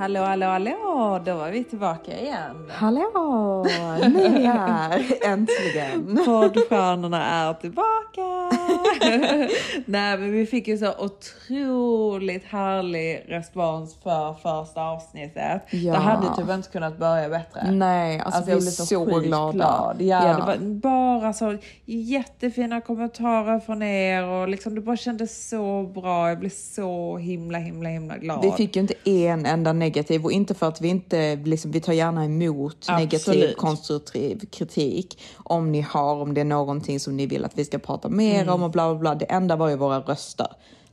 [0.00, 1.20] Hallå, hallå, hallå!
[1.24, 2.70] Då var vi tillbaka igen.
[2.70, 3.66] Hallå!
[4.08, 6.20] Ni är här, äntligen.
[6.24, 7.90] Poddstjärnorna är tillbaka!
[9.86, 15.62] Nej, men vi fick ju så otroligt härlig respons för första avsnittet.
[15.70, 15.92] Ja.
[15.92, 17.70] Det hade typ inte kunnat börja bättre.
[17.70, 19.52] Nej, alltså, vi jag blev så sjukt glada.
[19.52, 19.96] glad.
[19.98, 20.36] Ja, Ja.
[20.36, 26.28] Det var bara så jättefina kommentarer från er och liksom det bara kändes så bra.
[26.28, 28.42] Jag blev så himla, himla, himla glad.
[28.42, 29.89] Vi fick ju inte en enda negativ
[30.24, 32.98] och inte för att vi inte, liksom, vi tar gärna emot Absolut.
[33.00, 37.64] negativ konstruktiv kritik om ni har, om det är någonting som ni vill att vi
[37.64, 38.54] ska prata mer Mm.
[38.54, 39.14] om och bla bla bla.
[39.14, 40.46] Det enda var ju våra röster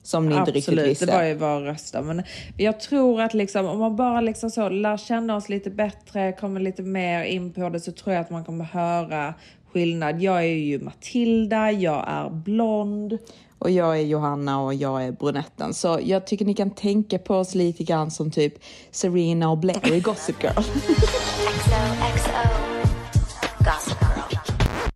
[0.03, 1.05] som ni inte riktigt Absolut, visste.
[1.05, 2.01] det var ju våra röster.
[2.01, 2.23] Men
[2.57, 6.59] jag tror att liksom, om man bara liksom så lär känna oss lite bättre, kommer
[6.59, 9.33] lite mer in på det, så tror jag att man kommer höra
[9.73, 10.21] skillnad.
[10.21, 13.17] Jag är ju Matilda, jag är blond.
[13.59, 15.73] Och jag är Johanna och jag är brunetten.
[15.73, 18.53] Så jag tycker ni kan tänka på oss lite grann som typ
[18.91, 20.53] Serena och Blair i Gossip Girl.
[20.53, 22.56] XO, Gossip Girl.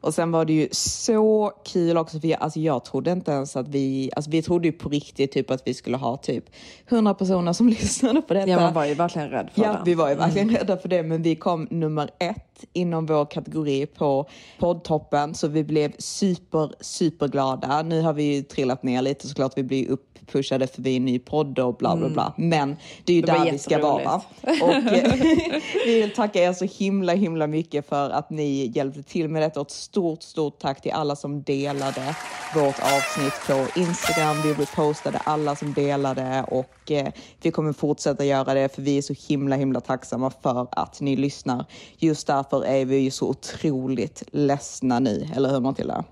[0.01, 3.56] Och sen var det ju så kul också för jag, alltså jag trodde inte ens
[3.56, 6.45] att vi, alltså vi trodde ju på riktigt typ att vi skulle ha typ
[6.89, 8.50] 100 personer som lyssnade på detta.
[8.50, 9.81] Ja, man var ju verkligen rädd för Ja, det.
[9.85, 13.85] vi var ju verkligen rädda för det, men vi kom nummer ett inom vår kategori
[13.85, 14.29] på
[14.59, 17.81] poddtoppen, så vi blev super, super glada.
[17.81, 21.06] Nu har vi ju trillat ner lite såklart, vi blir upppushade för vi är en
[21.06, 22.75] ny podd och bla bla bla, men
[23.06, 23.39] det är ju Mm.
[23.39, 24.16] Det där vi ska vara.
[24.16, 24.75] Och
[25.85, 29.62] vi vill tacka er så himla, himla mycket för att ni hjälpte till med detta
[29.62, 32.16] och stort, stort tack till alla som delade
[32.56, 34.35] vårt avsnitt på Instagram.
[34.44, 37.07] Vi repostade alla som delade och eh,
[37.41, 41.16] vi kommer fortsätta göra det för vi är så himla, himla tacksamma för att ni
[41.16, 41.66] lyssnar.
[41.97, 46.03] Just därför är vi ju så otroligt ledsna nu, eller hur Matilda?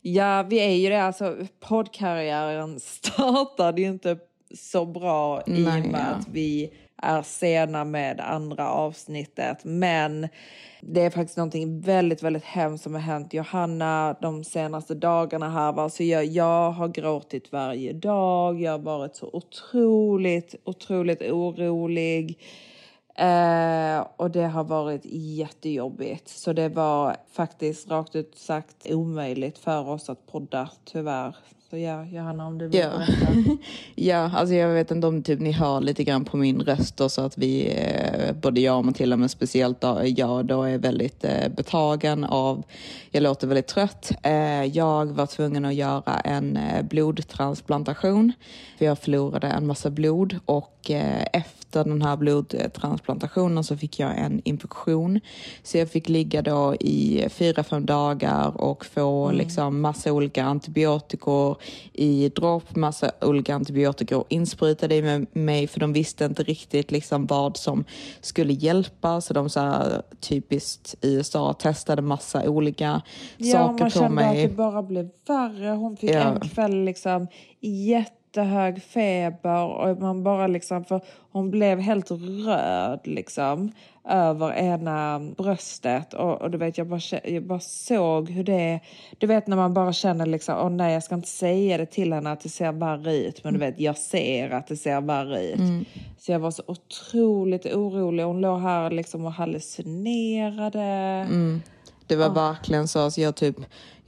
[0.00, 1.02] Ja, vi är ju det.
[1.02, 1.36] Alltså,
[1.68, 4.18] poddkarriären startade ju inte
[4.54, 5.98] så bra i och med ja.
[5.98, 6.72] att vi
[7.02, 9.64] är sena med andra avsnittet.
[9.64, 10.28] Men
[10.80, 15.72] det är faktiskt någonting väldigt, väldigt hemskt som har hänt Johanna de senaste dagarna här.
[15.72, 15.90] Va?
[15.90, 18.60] Så jag, jag har gråtit varje dag.
[18.60, 22.38] Jag har varit så otroligt, otroligt orolig.
[23.14, 26.28] Eh, och det har varit jättejobbigt.
[26.28, 31.36] Så det var faktiskt rakt ut sagt omöjligt för oss att podda, tyvärr.
[31.70, 32.88] Så ja, Johanna, om du vill Ja.
[32.88, 33.56] berätta.
[33.94, 37.12] Ja, alltså jag vet inte om typ ni hör lite grann på min röst och
[37.12, 41.24] så att vi, eh, både jag och Matilda, men speciellt då, jag då är väldigt
[41.24, 42.62] eh, betagen av,
[43.10, 44.12] jag låter väldigt trött.
[44.22, 48.32] Eh, jag var tvungen att göra en eh, blodtransplantation.
[48.78, 54.18] För jag förlorade en massa blod och eh, efter den här blodtransplantationen så fick jag
[54.18, 55.20] en infektion.
[55.62, 61.56] Så jag fick ligga då i fyra, fem dagar och få liksom massa olika antibiotikor
[61.92, 67.26] i dropp, massa olika antibiotika insprutade i med- mig för de visste inte riktigt liksom
[67.26, 67.84] vad som
[68.20, 69.20] skulle hjälpa.
[69.20, 73.02] Så de så här, typiskt USA testade massa olika
[73.36, 74.44] Ja, saker man på kände mig.
[74.44, 75.68] att det bara blev värre.
[75.70, 76.20] Hon fick Ja.
[76.34, 77.26] en kväll liksom
[78.30, 81.00] jättehög feber och man bara liksom, för
[81.32, 82.10] hon blev helt
[82.46, 83.72] röd liksom
[84.08, 88.80] över ena bröstet och, och du vet jag bara, jag bara såg hur det
[89.18, 92.12] du vet när man bara känner liksom åh nej jag ska inte säga det till
[92.12, 93.44] henne att det ser värre ut.
[93.44, 95.86] Men du vet jag ser att det ser värre ut.
[96.18, 98.24] Så jag var så otroligt orolig.
[98.24, 101.26] Hon låg här liksom och hallucinerade.
[102.06, 103.00] Det var verkligen så.
[103.00, 103.56] Alltså jag, typ,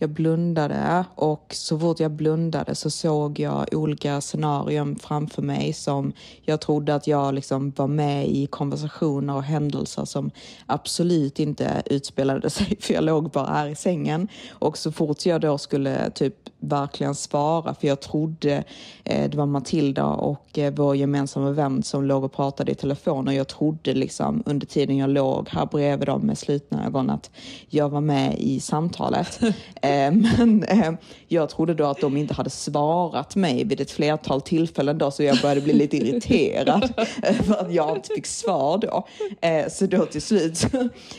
[0.02, 6.12] jag blundade och så fort jag blundade så såg jag olika scenarion framför mig som
[6.42, 10.30] jag trodde att jag liksom var med i konversationer och händelser som
[10.66, 14.28] absolut inte utspelade sig för jag låg bara här i sängen.
[14.50, 18.64] Och så fort jag då skulle typ verkligen svara för jag trodde
[19.04, 23.28] eh, det var Matilda och eh, vår gemensamma vän som låg och pratade i telefon
[23.28, 27.30] och jag trodde liksom under tiden jag låg här bredvid dem med slutna ögon att
[27.68, 29.42] jag var med i samtalet.
[29.42, 29.52] eh,
[29.92, 30.92] Eh, men eh,
[31.28, 35.22] jag trodde då att de inte hade svarat mig vid ett flertal tillfällen då så
[35.22, 36.92] jag började bli lite irriterad
[37.22, 39.06] eh, för att jag inte fick svar då.
[39.40, 40.58] Eh, så då till slut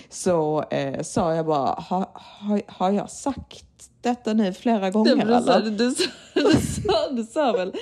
[0.09, 3.72] så eh, sa jag bara, har, har, har jag sagt
[4.03, 5.71] detta nu flera gånger Du, eller?
[5.71, 7.73] du, sa, du, sa, du sa väl,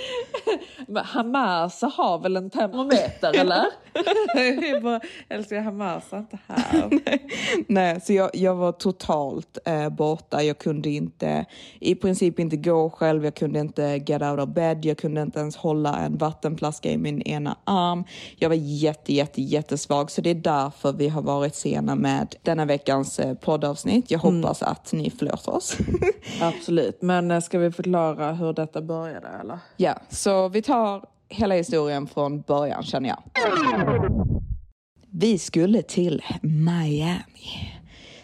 [0.88, 3.65] men Hamasa har väl en termometer eller?
[4.71, 6.89] Jag bara, älskar Hamasa inte här.
[7.68, 10.44] Nej, så jag, jag var totalt eh, borta.
[10.44, 11.45] Jag kunde inte,
[11.79, 13.25] i princip inte gå själv.
[13.25, 14.85] Jag kunde inte get out of bed.
[14.85, 18.03] Jag kunde inte ens hålla en vattenflaska i min ena arm.
[18.38, 20.12] Jag var jätte, jätte, jättesvag.
[20.12, 24.12] Så det är därför vi har varit sena med denna veckans eh, poddavsnitt.
[24.12, 25.77] Jag hoppas att ni förlåter oss.
[26.42, 29.60] Absolut, men eh, ska vi förklara hur detta började eller?
[29.78, 33.24] ja, så vi tar hela historien från början känner jag.
[35.12, 37.70] Vi skulle till Miami.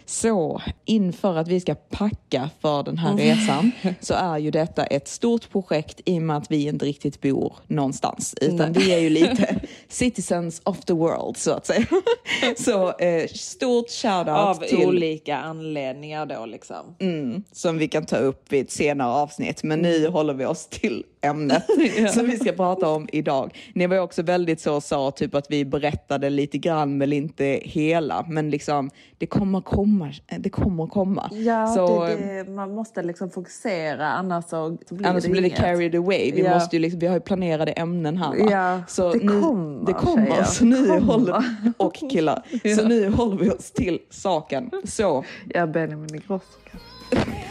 [0.10, 5.08] Så inför att vi ska packa för den här resan så är ju detta ett
[5.08, 8.36] stort projekt i och med att vi inte riktigt bor någonstans.
[8.42, 11.86] Utan vi är ju lite citizens of the world så att säga.
[12.58, 16.96] Så eh, stort shoutout Av till olika anledningar då liksom.
[17.00, 19.64] Mm, som vi kan ta upp vid ett senare avsnitt.
[19.64, 21.66] Men nu håller vi oss till ämnet
[22.14, 23.58] som vi ska prata om idag.
[23.74, 27.60] Ni var ju också väldigt så sa typ att vi berättade lite grann men inte
[27.64, 28.26] hela.
[28.28, 29.97] Men liksom det kommer komma.
[30.40, 31.30] Det kommer komma.
[31.34, 35.42] Ja, så, det, det, man måste liksom fokusera annars så, så blir Annars det blir
[35.42, 35.60] det inget.
[35.60, 36.32] carried away.
[36.32, 36.54] Vi, Ja.
[36.54, 38.52] måste ju liksom, vi har ju planerade ämnen här.
[38.52, 40.26] Ja, så det nu, kommer, det kommer.
[40.28, 40.44] tjejer.
[40.44, 41.00] Så nu Kommer.
[41.02, 41.44] håller,
[41.78, 42.44] och killar.
[42.76, 44.72] Så nu håller vi oss till saken.
[44.86, 45.24] Så
[45.54, 46.80] Ja, Benjamin Ingrosso kan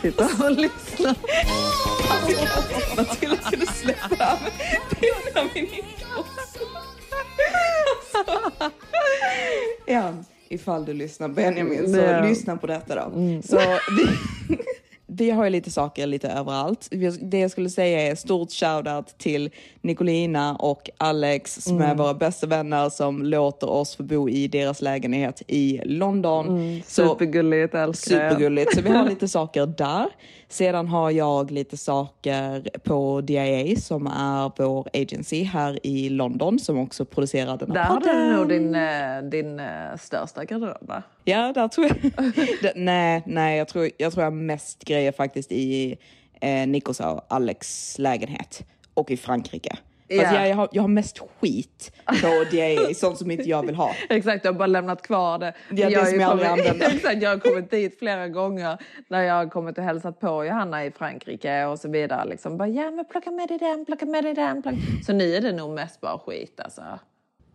[0.03, 1.15] sitta och lyssna.
[2.97, 4.39] Matilda, kan du släppa
[5.01, 6.67] Benjamin Ingrosso?
[9.87, 10.13] Ja,
[10.49, 12.21] ifall du lyssnar Benjamin, så Ja.
[12.25, 13.11] lyssna på detta då.
[13.45, 13.57] Så
[13.97, 14.07] vi,
[15.07, 16.89] vi har ju lite saker lite överallt.
[17.21, 19.51] Det jag skulle säga är stort shoutout till
[19.81, 24.83] Nicolina och Alex som är våra bästa vänner som låter oss få bo i deras
[24.83, 26.81] lägenhet i London.
[26.87, 28.11] Så- Supergulligt, älskar.
[28.17, 28.75] Supergulligt.
[28.75, 30.07] Så vi har lite saker där.
[30.49, 36.79] Sedan har jag lite saker på DIA som är vår agency här i London som
[36.79, 38.33] också producerar den Där här har du podden.
[38.33, 41.03] nog din, eh, din eh, största garderob va?
[41.25, 41.97] Ja, där tror jag.
[42.63, 45.97] det, nej, nej jag, tror, jag tror jag mest grejer faktiskt i
[46.41, 48.65] eh, Nikos och Alex lägenhet
[48.95, 49.77] och i Frankrike.
[50.09, 50.23] Ja.
[50.35, 51.93] jag, jag, har, jag har mest skit
[52.23, 53.91] på DIA, sånt som inte jag vill ha.
[54.11, 55.53] Exakt, jag har bara lämnat kvar det.
[55.71, 56.87] det jag har som jag aldrig kommit- använder.
[56.97, 60.85] Exakt, jag har kommit dit flera gånger när jag har kommit och hälsat på Johanna
[60.85, 62.29] i Frankrike och så vidare.
[62.29, 64.63] Liksom bara, ja men plocka med dig den, plocka med dig den.
[64.63, 64.77] Plocka.
[65.07, 66.83] Så nu är det nog mest bara skit alltså.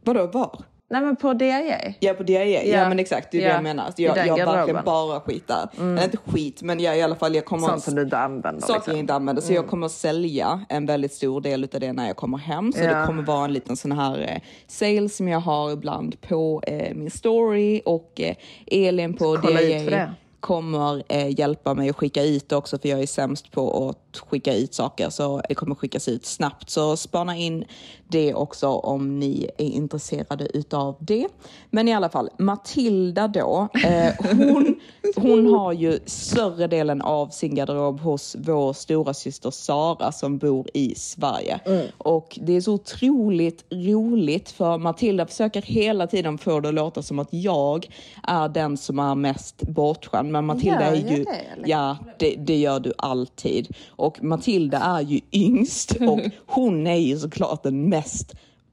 [0.04, 0.64] Vadå, var?
[0.92, 1.94] Nej men på DIA.
[2.00, 2.90] Ja på DIA, ja, Ja.
[2.90, 3.90] men exakt det är Ja, det jag menar.
[3.98, 5.70] i Jag, jag verkligen bara skit där.
[5.80, 8.62] Eller inte skit men jag, i alla fall jag kommer Sånt som du inte använder.
[8.62, 8.94] saker liksom.
[8.94, 9.42] jag inte använder.
[9.42, 12.74] Så jag kommer sälja en väldigt stor del av det när jag kommer hem.
[12.74, 13.00] Så Ja.
[13.00, 16.94] det kommer vara en liten sån här eh, sale som jag har ibland på eh,
[16.96, 18.36] min story och eh,
[18.68, 23.52] Elin på DIA kommer eh, hjälpa mig att skicka ut också för jag är sämst
[23.52, 26.70] på att skicka ut saker så det kommer skickas ut snabbt.
[26.70, 27.66] Så spana in
[28.12, 31.28] det också om ni är intresserade utav det.
[31.70, 34.80] Men i alla fall, Matilda då, eh, hon,
[35.16, 40.68] hon har ju större delen av sin garderob hos vår stora syster Sara som bor
[40.74, 41.60] i Sverige.
[41.98, 47.02] Och det är så otroligt roligt för Matilda försöker hela tiden få det att låta
[47.02, 47.88] som att jag
[48.24, 50.32] är den som är mest bortskämd.
[50.32, 51.24] Men Matilda är ju...
[51.24, 51.46] det?
[51.66, 53.68] Ja, det, det gör du alltid.
[53.90, 58.01] Och Matilda är ju yngst och hon är ju såklart den mest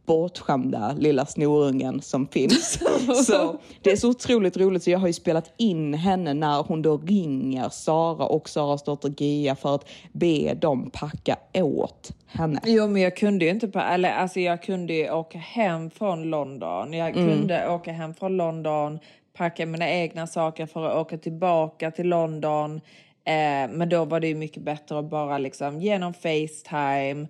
[0.09, 2.79] bortskämda lilla snorungen som finns.
[3.27, 6.83] Så det är så otroligt roligt så jag har ju spelat in henne när hon
[6.83, 12.61] då ringer Sara och Saras dotter Gia för att be dem packa åt henne.
[12.65, 16.23] Jo men jag kunde ju inte, på, eller alltså jag kunde ju åka hem från
[16.23, 16.93] London.
[16.93, 18.99] Jag kunde åka hem från London,
[19.37, 22.81] packa mina egna saker för att åka tillbaka till London.
[23.25, 27.27] Eh, men då var det ju mycket bättre att bara liksom genom Facetime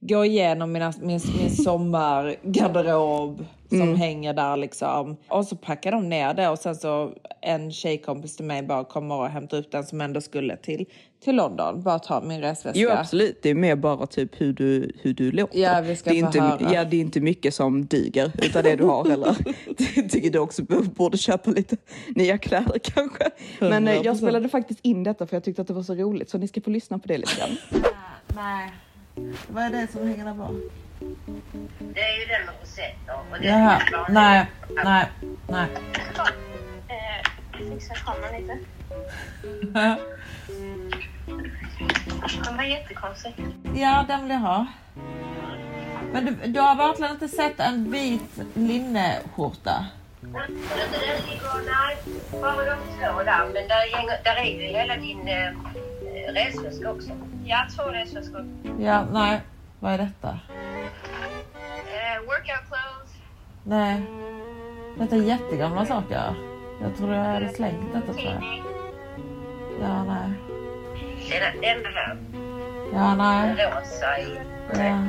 [0.00, 5.16] gå igenom mina, min, min sommargarderob som hänger där liksom.
[5.28, 9.14] Och så packar de ner det och sen så en tjejkompis till mig bara kommer
[9.14, 10.86] och hämtar upp den som ändå skulle till,
[11.24, 11.82] till London.
[11.82, 12.80] Bara ta min resväska.
[12.80, 15.58] Jo absolut, det är mer bara typ hur du, hur du låter.
[15.58, 16.74] Ja, vi ska det, är få inte, höra.
[16.74, 19.36] ja, det är inte mycket som duger utan det du har heller.
[19.96, 20.62] Jag tycker du också
[20.94, 21.76] borde köpa lite
[22.08, 23.30] nya kläder kanske.
[23.58, 24.04] Men eh, 100%.
[24.04, 26.48] jag spelade faktiskt in detta för jag tyckte att det var så roligt så ni
[26.48, 27.56] ska få lyssna på det lite grann.
[28.34, 28.72] Nej.
[29.48, 30.52] Vad är det som hänger där bak?
[31.78, 33.46] Det är ju den med rosetter.
[33.48, 33.80] Jaha.
[34.08, 34.46] Nej,
[34.84, 35.06] nej,
[35.48, 35.66] nej.
[36.88, 38.58] Eh, fixa kameran lite.
[42.44, 43.34] Den var jättekonstig.
[43.74, 44.66] Ja, den vill jag ha.
[46.12, 49.86] Men du, du har verkligen inte sett en vit linneskjorta?
[50.20, 51.96] Ligger, nej,
[52.40, 53.44] bara de två där.
[53.44, 55.52] Men där, där är ju hela din eh,
[56.28, 57.10] resväska också.
[57.44, 58.46] Ja, två resväskor.
[58.78, 59.40] Ja, nej.
[59.80, 60.28] Vad är detta?
[61.68, 63.12] Eh, workout clothes.
[63.64, 64.02] Nej.
[64.98, 66.34] Detta är jättegamla saker.
[66.82, 68.62] Jag tror jag hade slängt detta tror jag.
[69.80, 70.32] Ja, nej.
[71.60, 72.16] Den, här.
[72.92, 73.50] Ja, nej.
[73.50, 74.38] rosa i.
[74.72, 75.08] Ja.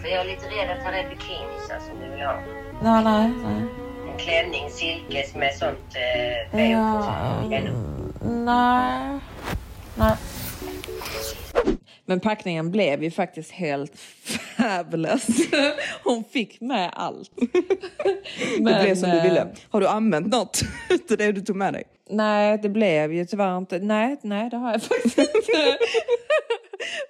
[0.00, 2.38] För jag är lite rädd att det är bikinisar som du vill ha.
[2.82, 3.62] ja nej, nej.
[4.12, 5.96] En klänning, silkes med sånt
[6.52, 9.20] eh, Ja, nej.
[9.96, 10.16] Nej.
[12.06, 15.26] Men packningen blev ju faktiskt helt fabulous.
[16.04, 17.30] Hon fick med allt.
[18.58, 19.46] det blev som du eh, ville.
[19.70, 20.62] Har du använt något
[21.08, 21.82] till det du tog med dig?
[22.10, 23.78] Nej, det blev ju tyvärr inte.
[23.78, 25.76] Nej, nej, det har jag faktiskt inte.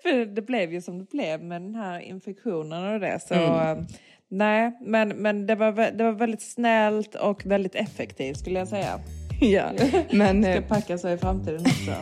[0.03, 3.21] För det blev ju som det blev med den här infektionen och det.
[3.29, 3.79] Så Mm.
[3.79, 3.85] eh,
[4.29, 9.01] nej, men, men det, var, det var väldigt snällt och väldigt effektivt skulle jag säga.
[9.41, 9.65] Ja,
[10.11, 10.43] men...
[10.43, 11.93] Ska eh, packa så i framtiden också.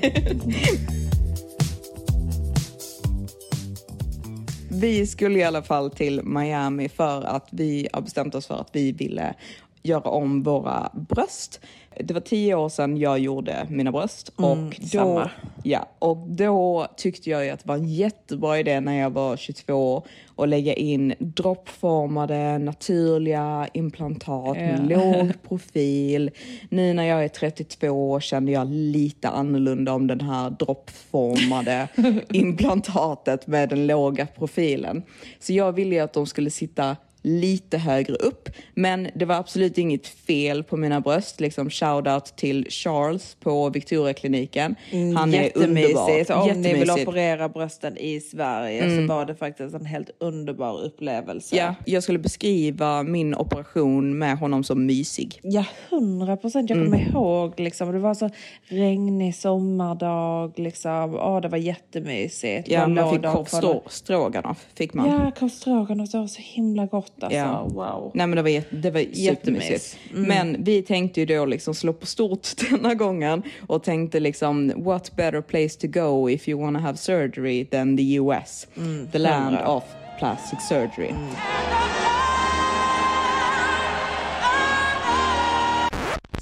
[4.75, 8.71] Vi skulle i alla fall till Miami för att vi har bestämt oss för att
[8.73, 9.35] vi ville
[9.83, 11.61] göra om våra bröst.
[12.01, 15.31] Det var tio år sedan jag gjorde mina bröst och, då, samma.
[15.63, 19.37] ja, och då tyckte jag ju att det var en jättebra idé när jag var
[19.37, 20.05] 22 år
[20.37, 26.31] att lägga in droppformade naturliga implantat med låg profil.
[26.69, 31.89] Nu när jag är 32 kände jag lite annorlunda om den här droppformade
[32.29, 35.03] implantatet med den låga profilen.
[35.41, 38.49] Så jag ville ju att de skulle sitta lite högre upp.
[38.75, 41.41] Men det var absolut inget fel på mina bröst.
[41.41, 44.75] Liksom shoutout till Charles på Victoriakliniken.
[45.17, 46.33] Han är underbar.
[46.33, 51.57] Om ni vill operera brösten i Sverige så var det faktiskt en helt underbar upplevelse.
[51.57, 55.41] Ja, jag skulle beskriva min operation med honom som mysig.
[55.43, 56.71] Ja, hundra procent.
[56.71, 58.31] Jag kommer ihåg liksom, det var så
[58.65, 60.59] regnig sommardag.
[60.59, 61.15] Liksom.
[61.15, 62.69] Åh, det var jättemysigt.
[62.69, 64.67] Ja, Man man fick korv stroganoff.
[64.75, 65.09] Fick man.
[65.09, 66.11] Ja, korv stroganoff.
[66.11, 67.37] Det var så himla gott alltså.
[67.37, 67.69] Ja.
[67.73, 68.11] Wow.
[68.15, 69.99] Nej men det var, det var supermysigt.
[70.11, 70.23] Mm.
[70.23, 75.17] Men vi tänkte ju då liksom slå på stort denna gången och tänkte liksom what
[75.17, 78.67] better place to go if you wanna have surgery than the US.
[79.13, 79.85] the land of
[80.19, 81.15] plastic surgery.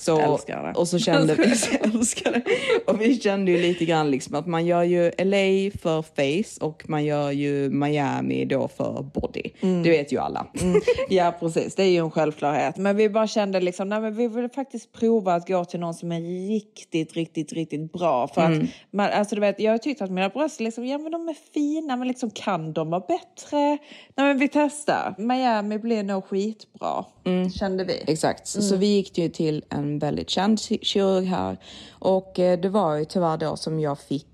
[0.00, 0.78] Så, Älskar det.
[0.78, 1.42] och så kände vi,
[1.85, 2.42] älskar det.
[2.92, 6.83] Och vi kände ju lite grann liksom att man gör ju LA för face och
[6.88, 9.42] man gör ju Miami då för body.
[9.61, 9.83] Mm.
[9.83, 10.47] Det vet ju alla.
[11.09, 11.75] Ja, precis.
[11.75, 12.76] Det är ju en självklarhet.
[12.76, 15.95] Men vi bara kände liksom, nej men vi vill faktiskt prova att gå till någon
[15.95, 18.28] som är riktigt, riktigt, riktigt bra.
[18.28, 18.61] För Mm.
[18.62, 21.28] att, man, alltså du vet, jag har tyckt att mina bröst, liksom, ja men de
[21.28, 23.59] är fina, men liksom kan de vara bättre?
[23.61, 23.78] Nej
[24.26, 25.14] men vi testar.
[25.19, 27.50] Miami blir nog skitbra, Mm.
[27.50, 28.02] kände vi.
[28.07, 31.56] Exakt, så vi gick ju till en väldigt känd kirurg här.
[31.90, 34.29] Och eh, det var ju tyvärr då som jag fick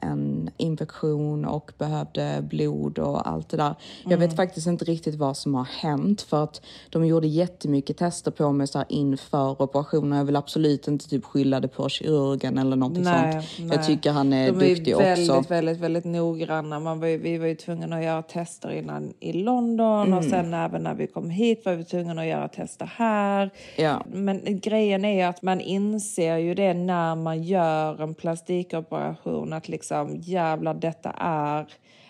[0.00, 3.74] en infektion och behövde blod och allt det där.
[4.04, 8.30] Jag vet faktiskt inte riktigt vad som har hänt för att de gjorde jättemycket tester
[8.30, 10.18] på mig så här inför operationen.
[10.18, 13.44] Jag vill absolut inte typ skylla det på kirurgen eller någonting Nej, sånt.
[13.58, 13.76] nej.
[13.76, 15.48] Jag tycker han är De är ju duktig väldigt, också.
[15.54, 16.80] väldigt, väldigt noggranna.
[16.80, 20.18] Man var ju, vi var ju tvungna att göra tester innan i London Mm.
[20.18, 23.50] och sen även när vi kom hit var vi tvungna att göra tester här.
[23.76, 24.02] Ja.
[24.12, 30.16] Men grejen är att man inser ju det när man gör en plastikoperation att liksom
[30.20, 31.66] jävlar detta är...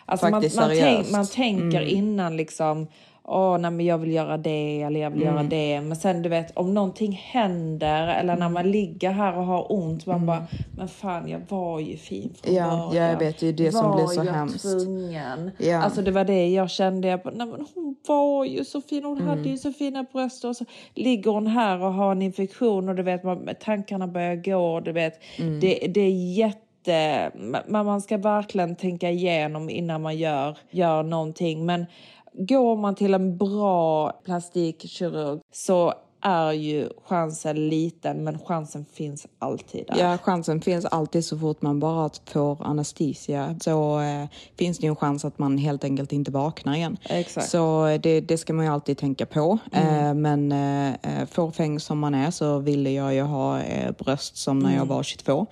[0.06, 2.86] Alltså man, Faktiskt man, tänk, man tänker innan liksom
[3.32, 5.34] Åh, nej men jag vill göra det eller jag vill Mm.
[5.34, 5.80] göra det.
[5.80, 10.06] Men sen du vet om någonting händer eller när man ligger här och har ont.
[10.06, 10.46] Man bara,
[10.76, 12.68] men fan jag var ju fin från Mm.
[12.68, 13.06] Ja, början.
[13.10, 14.62] jag vet, det är det som var blir så jag hemskt.
[14.62, 15.50] tvungen?
[15.58, 15.82] Ja.
[15.82, 17.08] Alltså det var det jag kände.
[17.08, 19.04] Jag bara, nej men hon var ju så fin.
[19.04, 19.50] Hon hade Mm.
[19.52, 20.44] ju så fina bröst.
[20.44, 24.36] Och så ligger hon här och har en infektion och du vet man, tankarna börjar
[24.36, 24.80] gå.
[24.80, 25.60] Du vet, Mm.
[25.60, 31.66] det, det är jätte men man ska verkligen tänka igenom innan man gör, gör någonting.
[31.66, 31.86] Men
[32.32, 39.84] går man till en bra plastikkirurg så är ju chansen liten, men chansen finns alltid
[39.88, 39.96] där.
[39.98, 43.56] Ja, chansen finns alltid så fort man bara får anestesia.
[43.60, 44.24] Så eh,
[44.58, 46.96] finns det ju en chans att man helt enkelt inte vaknar igen.
[47.02, 47.48] Exakt.
[47.48, 49.58] Så eh, det, det ska man ju alltid tänka på.
[49.72, 54.58] Eh, men eh, fåfäng som man är så ville jag ju ha eh, bröst som
[54.58, 55.46] när jag var 22.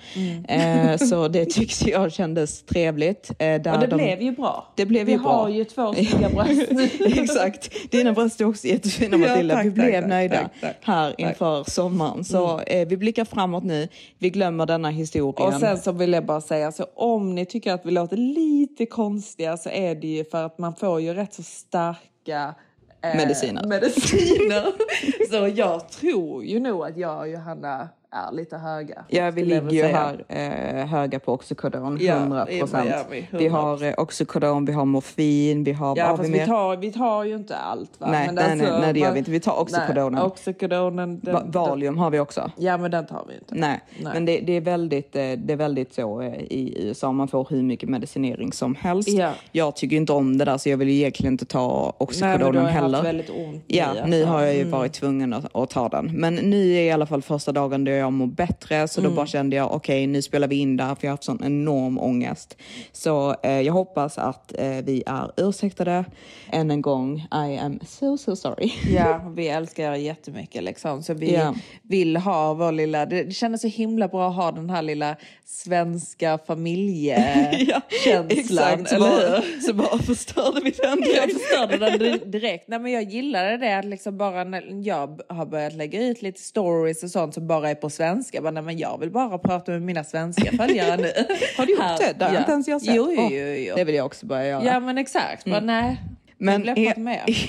[0.49, 3.31] Eh, så det tyckte jag kändes trevligt.
[3.31, 4.73] Eh, där Och det de- blev ju bra.
[4.75, 5.33] Det blev Vi ju bra.
[5.33, 6.63] har ju två snygga bröst.
[7.19, 7.91] Exakt.
[7.91, 9.55] Dina bröst är också jättefina Ja, Matilda.
[9.55, 10.77] tack, vi blev tack, nöjda tack, tack.
[10.81, 12.25] här inför sommaren.
[12.25, 13.89] Så eh, vi blickar framåt nu.
[14.19, 15.55] Vi glömmer denna historien.
[15.55, 18.87] Och sen så vill jag bara säga, så om ni tycker att vi låter lite
[18.87, 22.55] konstiga så är det ju för att man får ju rätt så starka
[23.03, 23.65] eh, Mediciner.
[23.67, 24.67] mediciner.
[25.31, 29.05] så jag tror ju nog att jag och Johanna är lite höga.
[29.09, 32.91] Ja, vi ligger ju här eh, höga på Oxycodon, Ja, 100 i procent.
[33.11, 33.49] Vi 100%.
[33.51, 35.97] har eh, Oxycodon, vi har morfin, vi har...
[35.97, 36.47] Ja, har fast vi mer?
[36.47, 38.07] tar, vi tar ju inte allt va?
[38.11, 39.31] Nej, nej, nej, nej, det gör vi inte.
[39.31, 40.13] Vi tar Oxycodonen.
[40.13, 41.21] Nej, Oxycodonen.
[41.21, 42.51] den- Va- Valium har vi också.
[42.57, 43.55] Ja, men den tar vi inte.
[43.55, 44.13] Nej, Nej.
[44.15, 47.13] men det, det, är väldigt, eh, det är väldigt så eh, i USA.
[47.13, 49.09] Man får hur mycket medicinering som helst.
[49.09, 49.31] Ja.
[49.53, 52.05] Jag tycker inte om det där så jag vill egentligen inte ta Nej, men du
[52.05, 52.99] Oxycodonen har heller.
[52.99, 54.07] haft väldigt ont i, Ja, alltså.
[54.07, 56.11] nu har jag ju varit tvungen att, att ta den.
[56.15, 58.89] Men nu är i alla fall första dagen då jag mår bättre.
[58.89, 61.25] Så då bara kände jag, okej nu spelar vi in där för jag har haft
[61.25, 62.57] sån enorm ångest.
[62.93, 66.05] Så eh, jag hoppas att eh, vi är ursäktade.
[66.53, 68.73] Än en gång, I am so so sorry.
[68.95, 71.03] Ja, vi älskar er jättemycket liksom.
[71.03, 71.55] Så vi Ja.
[71.83, 73.07] vill ha vår lilla...
[73.07, 78.87] Det det kändes så himla bra att ha den här lilla svenska familjekänslan.
[78.91, 81.03] eller bara, så bara förstörde vi den.
[81.17, 82.69] Jag förstörde den di- direkt.
[82.69, 86.41] Nej, men jag gillade det att liksom bara när jag har börjat lägga ut lite
[86.41, 88.43] stories och sånt som bara är på svenska.
[88.43, 91.13] Bara, nej, men jag vill bara prata med mina svenska följare nu.
[91.57, 92.15] Har du gjort det?
[92.19, 92.39] Det har ja.
[92.39, 92.95] inte ens jag sett.
[92.95, 93.47] Jo, jo, jo.
[93.47, 93.77] jo.
[93.77, 94.65] Det vill jag också börja göra.
[94.65, 95.47] Ja, men exakt.
[95.47, 96.03] Men nej,
[96.39, 96.93] Men i,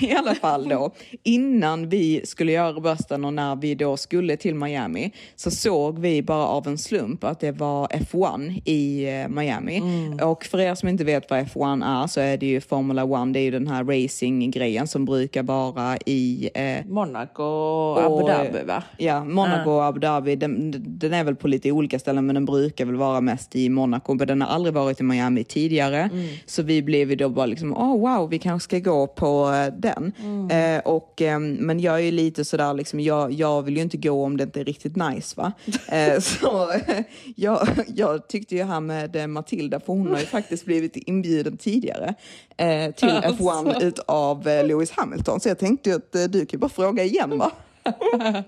[0.00, 0.90] i alla fall då,
[1.22, 6.22] innan vi skulle göra brösten och när vi då skulle till Miami så såg vi
[6.22, 9.76] bara av en slump att det var F1 i eh, Miami.
[9.76, 10.28] Mm.
[10.28, 13.32] Och för er som inte vet vad F1 är så är det ju Formula 1,
[13.32, 18.64] det är ju den här racing-grejen som brukar vara i eh, Monaco och Abu Dhabi
[18.66, 18.82] va?
[18.96, 20.36] Ja, Monaco och Abu Dhabi.
[20.36, 23.68] Den, den är väl på lite olika ställen men den brukar väl vara mest i
[23.68, 24.14] Monaco.
[24.14, 26.10] Men den har aldrig varit i Miami tidigare.
[26.46, 29.50] Så vi blev ju då bara liksom, åh oh, wow, vi kanske ska gå på
[29.50, 30.12] eh, den.
[30.50, 33.96] Eh, och, ehm, men jag är ju lite sådär, liksom, jag, jag vill ju inte
[33.96, 35.52] gå om det inte är riktigt nice va.
[35.88, 37.00] Eh, så eh,
[37.36, 41.56] jag, jag tyckte ju här med eh, Matilda, för hon har ju faktiskt blivit inbjuden
[41.56, 42.14] tidigare
[42.56, 45.40] eh, till F1 utav eh, Lewis Hamilton.
[45.40, 47.52] Så jag tänkte ju att eh, du kan bara fråga igen va.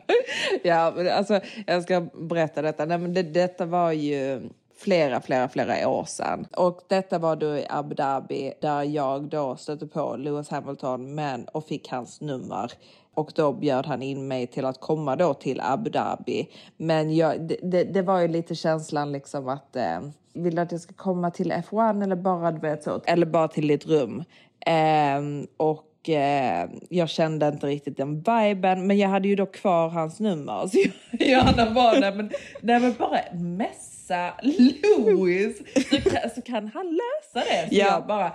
[0.63, 2.85] Ja, men alltså jag ska berätta detta.
[2.85, 4.43] Nej, men det, detta var ju
[4.83, 6.47] flera, flera, flera år sedan.
[6.57, 11.45] Och detta var då i Abu Dhabi där jag då stötte på Lewis Hamilton men,
[11.45, 12.73] och fick hans nummer.
[13.15, 16.49] Och då bjöd han in mig till att komma då till Abu Dhabi.
[16.77, 20.01] Men jag, det, det, det var ju lite känslan liksom att eh,
[20.33, 23.49] vill du att jag ska komma till F1 eller bara du vet så, eller bara
[23.49, 24.25] till ditt rum.
[24.67, 29.89] Eh, och eh, jag kände inte riktigt den viben, men jag hade ju då kvar
[29.89, 30.67] hans nummer.
[30.67, 30.79] Så
[31.19, 35.57] jag, Johanna var där, men, nej, men bara messa Louis
[35.91, 37.69] så kan, så kan han lösa det.
[37.69, 37.87] Så Ja.
[37.87, 38.33] jag bara,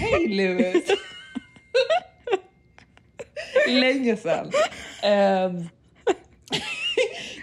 [0.00, 0.84] hej Louis.
[3.68, 4.50] Länge sedan.
[5.02, 5.68] Ehm,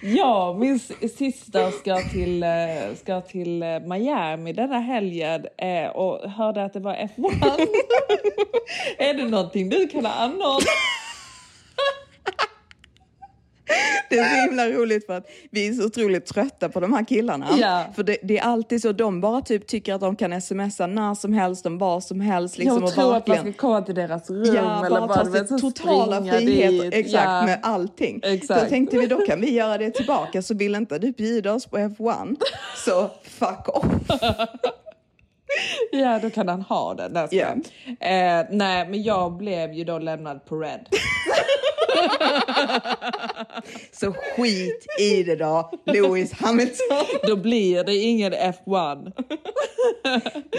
[0.06, 2.50] Ja, min s- syster ska till, eh,
[3.02, 7.68] ska till eh, Miami denna helgen eh, och hörde att det var F1.
[8.98, 10.66] är det någonting du kan anordna?
[14.10, 17.06] Det är så himla roligt för att vi är så otroligt trötta på de här
[17.06, 17.48] killarna.
[17.60, 17.84] Ja.
[17.96, 21.16] För det, det är alltid så, de bara typ tycker att de kan smsa när
[21.16, 22.58] som helst, om vad som helst.
[22.58, 25.08] Liksom, jag och tror att man verkligen- ska komma till deras rum Ja, eller bara
[25.08, 26.94] bara ta sig så totala friheter dit.
[26.94, 27.46] exakt Ja.
[27.46, 28.20] med allting.
[28.24, 28.62] Exakt.
[28.64, 31.66] Då tänkte vi då kan vi göra det tillbaka så vill inte du bjuda oss
[31.66, 32.36] på F1
[32.86, 33.86] så fuck off.
[35.92, 37.14] Ja, då kan han ha den.
[37.14, 37.28] Där.
[37.32, 37.46] Ja.
[38.08, 40.88] eh, nej, men jag blev ju då lämnad på red.
[43.92, 47.06] Så skit i det då, Lewis Hamilton.
[47.28, 49.12] Då blir det ingen F1.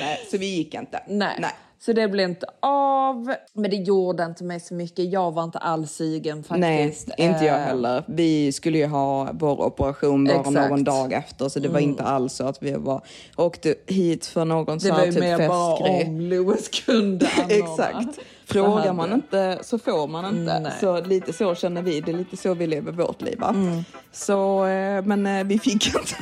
[0.01, 1.03] Nej, så vi gick inte.
[1.09, 1.37] Nej.
[1.41, 1.51] Nej.
[1.81, 3.35] Så det blev inte av.
[3.53, 5.13] Men det gjorde inte mig så mycket.
[5.13, 7.09] Jag var inte alls sugen Nej, faktiskt.
[7.19, 8.05] inte jag Eh, heller.
[8.09, 10.57] Vi skulle ju ha vår operation bara Exakt.
[10.57, 10.69] Mm.
[10.71, 13.01] någon dag efter så det var inte alls så att vi var,
[13.37, 16.05] åkte hit för någon Det sån var här ju typ mer bara festgrej.
[16.07, 17.55] om Lewis kunde anordna.
[17.55, 18.19] Exakt.
[18.47, 20.61] Frågar man inte så får man inte.
[20.61, 20.73] Nej.
[20.81, 23.39] Så lite så känner vi, det är lite så vi lever vårt liv.
[23.39, 23.49] Va?
[23.49, 23.85] Mm.
[24.13, 26.15] Så, eh, men eh, vi fick inte.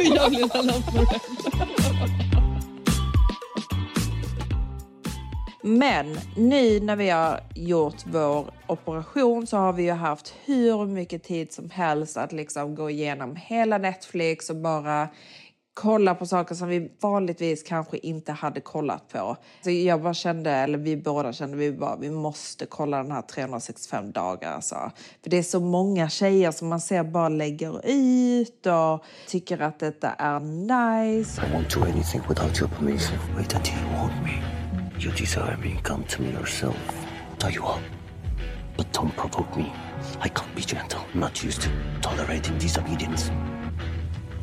[0.14, 1.20] jag blev red.
[5.62, 11.22] Men nu när vi har gjort vår operation så har vi ju haft hur mycket
[11.22, 15.08] tid som helst att liksom gå igenom hela Netflix och bara
[15.80, 19.36] kolla på saker som vi vanligtvis kanske inte hade kollat på.
[19.64, 23.22] Så jag bara kände, eller vi båda kände, vi bara, vi måste kolla den här
[23.22, 24.90] 365 dagar alltså.
[25.22, 29.78] För det är så många tjejer som man ser bara lägger ut och tycker att
[29.78, 31.42] detta är nice.
[31.42, 33.18] I won't do anything without your permission.
[33.36, 34.42] Wait until you want me.
[34.98, 36.76] You desire me, come to me yourself.
[37.38, 37.80] Tell you up.
[38.76, 39.72] But don't provoke me.
[40.24, 41.00] I can't be gentle.
[41.14, 41.68] I'm not used to
[42.00, 43.30] tolerating disobedience.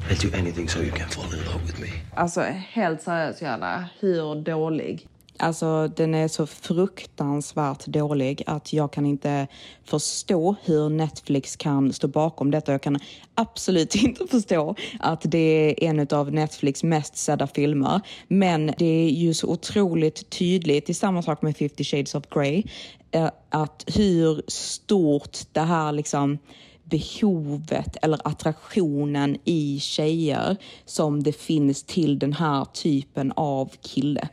[0.10, 1.88] I'll do anything so you can fall in love with me.
[2.16, 2.42] Alltså
[2.72, 5.08] helt seriöst Johanna, hur dålig?
[5.40, 9.48] Alltså den är så fruktansvärt dålig att jag kan inte
[9.86, 12.72] förstå hur Netflix kan stå bakom detta.
[12.72, 13.00] Jag kan
[13.36, 18.02] absolut inte förstå att det är en av Netflix mest sedda filmer.
[18.28, 22.64] Men det är ju så otroligt tydligt, i samma sak med 50 shades of Grey,
[23.12, 26.38] eh, att hur stort det här liksom
[26.90, 34.30] behovet eller attraktionen i tjejer som det finns till den här typen av kille.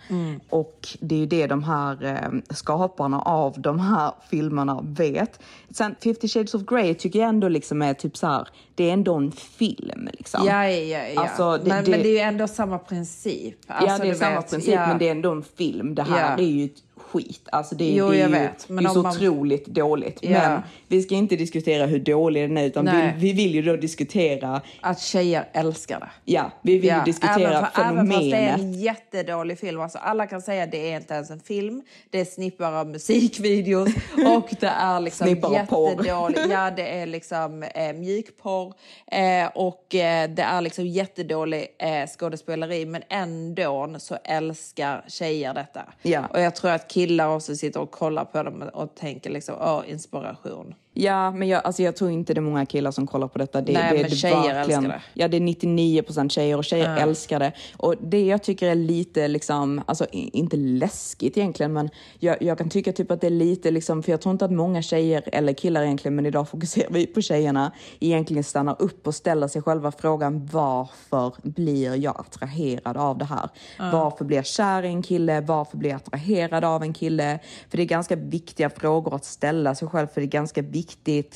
[0.50, 5.40] Och det är ju det de här eh, skaparna av de här filmerna vet.
[5.70, 8.92] Sen 50 shades of Grey tycker jag ändå liksom är typ så här, det är
[8.92, 10.46] ändå en film liksom.
[10.46, 11.20] Ja, ja, ja.
[11.22, 13.54] Alltså, det- men, det- men det är ju ändå samma princip.
[13.66, 14.86] Alltså, ja, det är samma vet, princip ja.
[14.86, 15.94] men det är ändå en film.
[15.94, 16.42] Det här Ja.
[16.44, 17.48] är ju ett skit.
[17.52, 20.18] Alltså det, Jo, det är jag ju det är så man- otroligt dåligt.
[20.22, 20.30] Ja.
[20.48, 23.76] Men vi ska inte diskutera hur dålig den är utan vi, vi vill ju då
[23.76, 26.32] diskutera, Att tjejer älskar det.
[26.32, 28.60] ja, vi vill ju diskutera även, fa- även fast det är fenomenet.
[28.60, 29.80] en jättedålig film.
[29.80, 31.82] Alltså, alla kan säga att det är inte ens en film.
[32.10, 33.88] Det är snippar av musikvideos
[34.36, 36.38] och det är liksom jättedålig.
[36.50, 38.63] Ja, det är liksom eh, mjukporr
[39.06, 42.86] eh, och eh, det är liksom jättedålig eh, skådespeleri.
[42.86, 45.82] Men ändå så älskar tjejer detta.
[46.02, 46.26] Ja.
[46.26, 49.82] Och jag tror att killar också sitter och kollar på dem och tänker liksom, åh,
[49.86, 50.74] inspiration.
[50.96, 53.60] Ja, men jag, alltså jag tror inte det är många killar som kollar på detta.
[53.60, 55.02] Det, Nej, det, men det tjejer älskar det.
[55.14, 57.52] Ja, det är 99 procent tjejer och tjejer älskar det.
[57.76, 62.70] Och det jag tycker är lite, liksom, alltså inte läskigt egentligen, men jag, jag kan
[62.70, 65.52] tycka typ att det är lite, liksom, för jag tror inte att många tjejer, eller
[65.52, 69.92] killar egentligen, men idag fokuserar vi på tjejerna, egentligen stannar upp och ställer sig själva
[69.92, 73.48] frågan varför blir jag attraherad av det här?
[73.92, 75.40] Varför blir jag kär i en kille?
[75.40, 77.38] Varför blir jag attraherad av en kille?
[77.68, 80.83] För det är ganska viktiga frågor att ställa sig själv, för det är ganska viktigt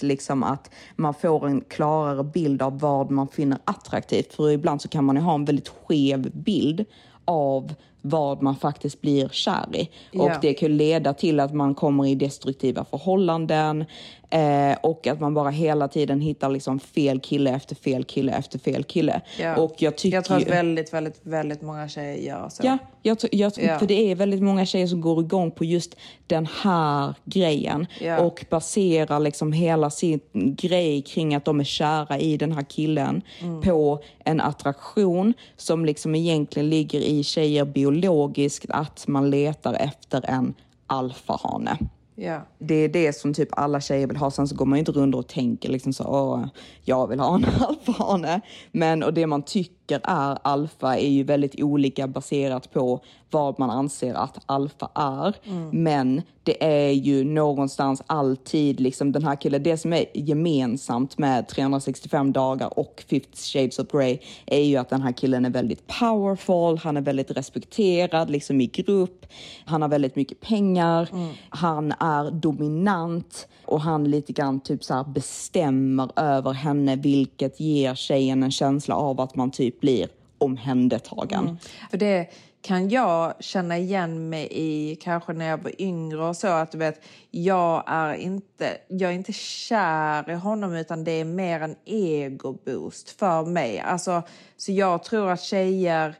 [0.00, 4.34] liksom att man får en klarare bild av vad man finner attraktivt.
[4.34, 6.84] För ibland så kan man ju ha en väldigt skev bild
[7.24, 9.90] av vad man faktiskt blir kär i.
[10.18, 10.38] Och Ja.
[10.42, 13.84] det kan leda till att man kommer i destruktiva förhållanden
[14.30, 18.58] eh, och att man bara hela tiden hittar liksom fel kille efter fel kille efter
[18.58, 19.20] fel kille.
[19.40, 19.56] Ja.
[19.56, 22.62] Och jag tycker jag tror att väldigt, väldigt, väldigt många tjejer gör så.
[22.66, 23.78] Ja, jag, jag, Ja.
[23.78, 28.18] för det är väldigt många tjejer som går igång på just den här grejen Ja.
[28.20, 33.22] och baserar liksom hela sin grej kring att de är kära i den här killen
[33.42, 33.60] Mm.
[33.60, 40.54] på en attraktion som liksom egentligen ligger i tjejer biologiskt att man letar efter en
[40.86, 41.76] alfahane.
[42.18, 42.42] Yeah.
[42.58, 44.30] Det är det som typ alla tjejer vill ha.
[44.30, 46.46] Sen så går man ju inte runt och tänker liksom så, åh,
[46.84, 48.40] jag vill ha en alfahane.
[48.72, 53.70] Men och det man tycker är alfa är ju väldigt olika baserat på vad man
[53.70, 55.34] anser att alfa är.
[55.72, 61.48] Men det är ju någonstans alltid liksom den här killen, det som är gemensamt med
[61.48, 65.86] 365 dagar och 50 shades of Grey är ju att den här killen är väldigt
[65.86, 69.26] powerful, han är väldigt respekterad liksom i grupp,
[69.64, 71.08] han har väldigt mycket pengar,
[71.48, 77.94] han är dominant och han lite grann typ så här bestämmer över henne vilket ger
[77.94, 81.44] tjejen en känsla av att man typ blir omhändertagen.
[81.44, 81.56] Mm.
[81.90, 82.26] För det
[82.62, 86.78] kan jag känna igen mig i kanske när jag var yngre och så att du
[86.78, 91.76] vet, jag är inte, jag är inte kär i honom utan det är mer en
[91.84, 93.80] egoboost för mig.
[93.80, 94.22] Alltså,
[94.56, 96.14] så jag tror att tjejer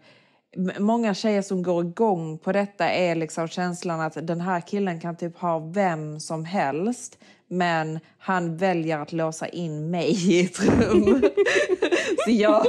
[0.79, 5.17] Många tjejer som går igång på detta är liksom känslan att den här killen kan
[5.17, 7.19] typ ha vem som helst
[7.49, 11.23] men han väljer att låsa in mig i ett rum.
[12.25, 12.67] Så jag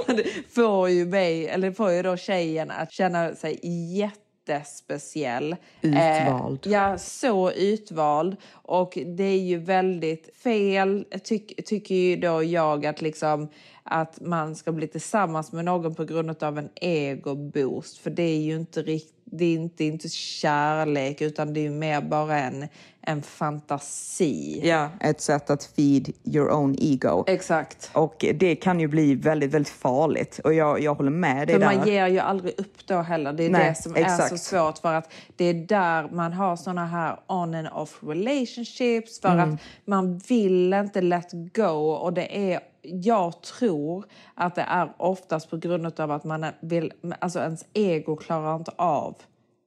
[0.50, 3.60] får ju mig, eller får ju då tjejen att känna sig
[3.98, 5.56] jättespeciell.
[5.82, 6.68] Utvald.
[6.68, 8.36] Eh, ja, så utvald.
[8.52, 13.50] Och det är ju väldigt fel, tyck, tycker ju då jag att liksom
[13.90, 17.98] att man ska bli tillsammans med någon på grund av en ego-boost.
[17.98, 22.02] För det är ju inte riktigt det är inte, inte kärlek utan det är mer
[22.02, 22.68] bara en,
[23.02, 24.62] en fantasi.
[24.64, 27.24] Ja, ett sätt att feed your own ego.
[27.28, 27.92] Exakt.
[27.94, 30.40] Och det kan ju bli väldigt, väldigt farligt.
[30.44, 31.76] Och jag, jag håller med dig För där.
[31.78, 33.34] man ger ju aldrig upp då heller.
[33.34, 34.32] Det är Nej, det som exakt.
[34.32, 38.00] är så svårt för att det är där man har såna här on and off
[38.04, 39.54] relationships för Mm.
[39.54, 45.50] att man vill inte let go och det är jag tror att det är oftast
[45.50, 49.16] på grund av att man vill, alltså ens ego klarar inte av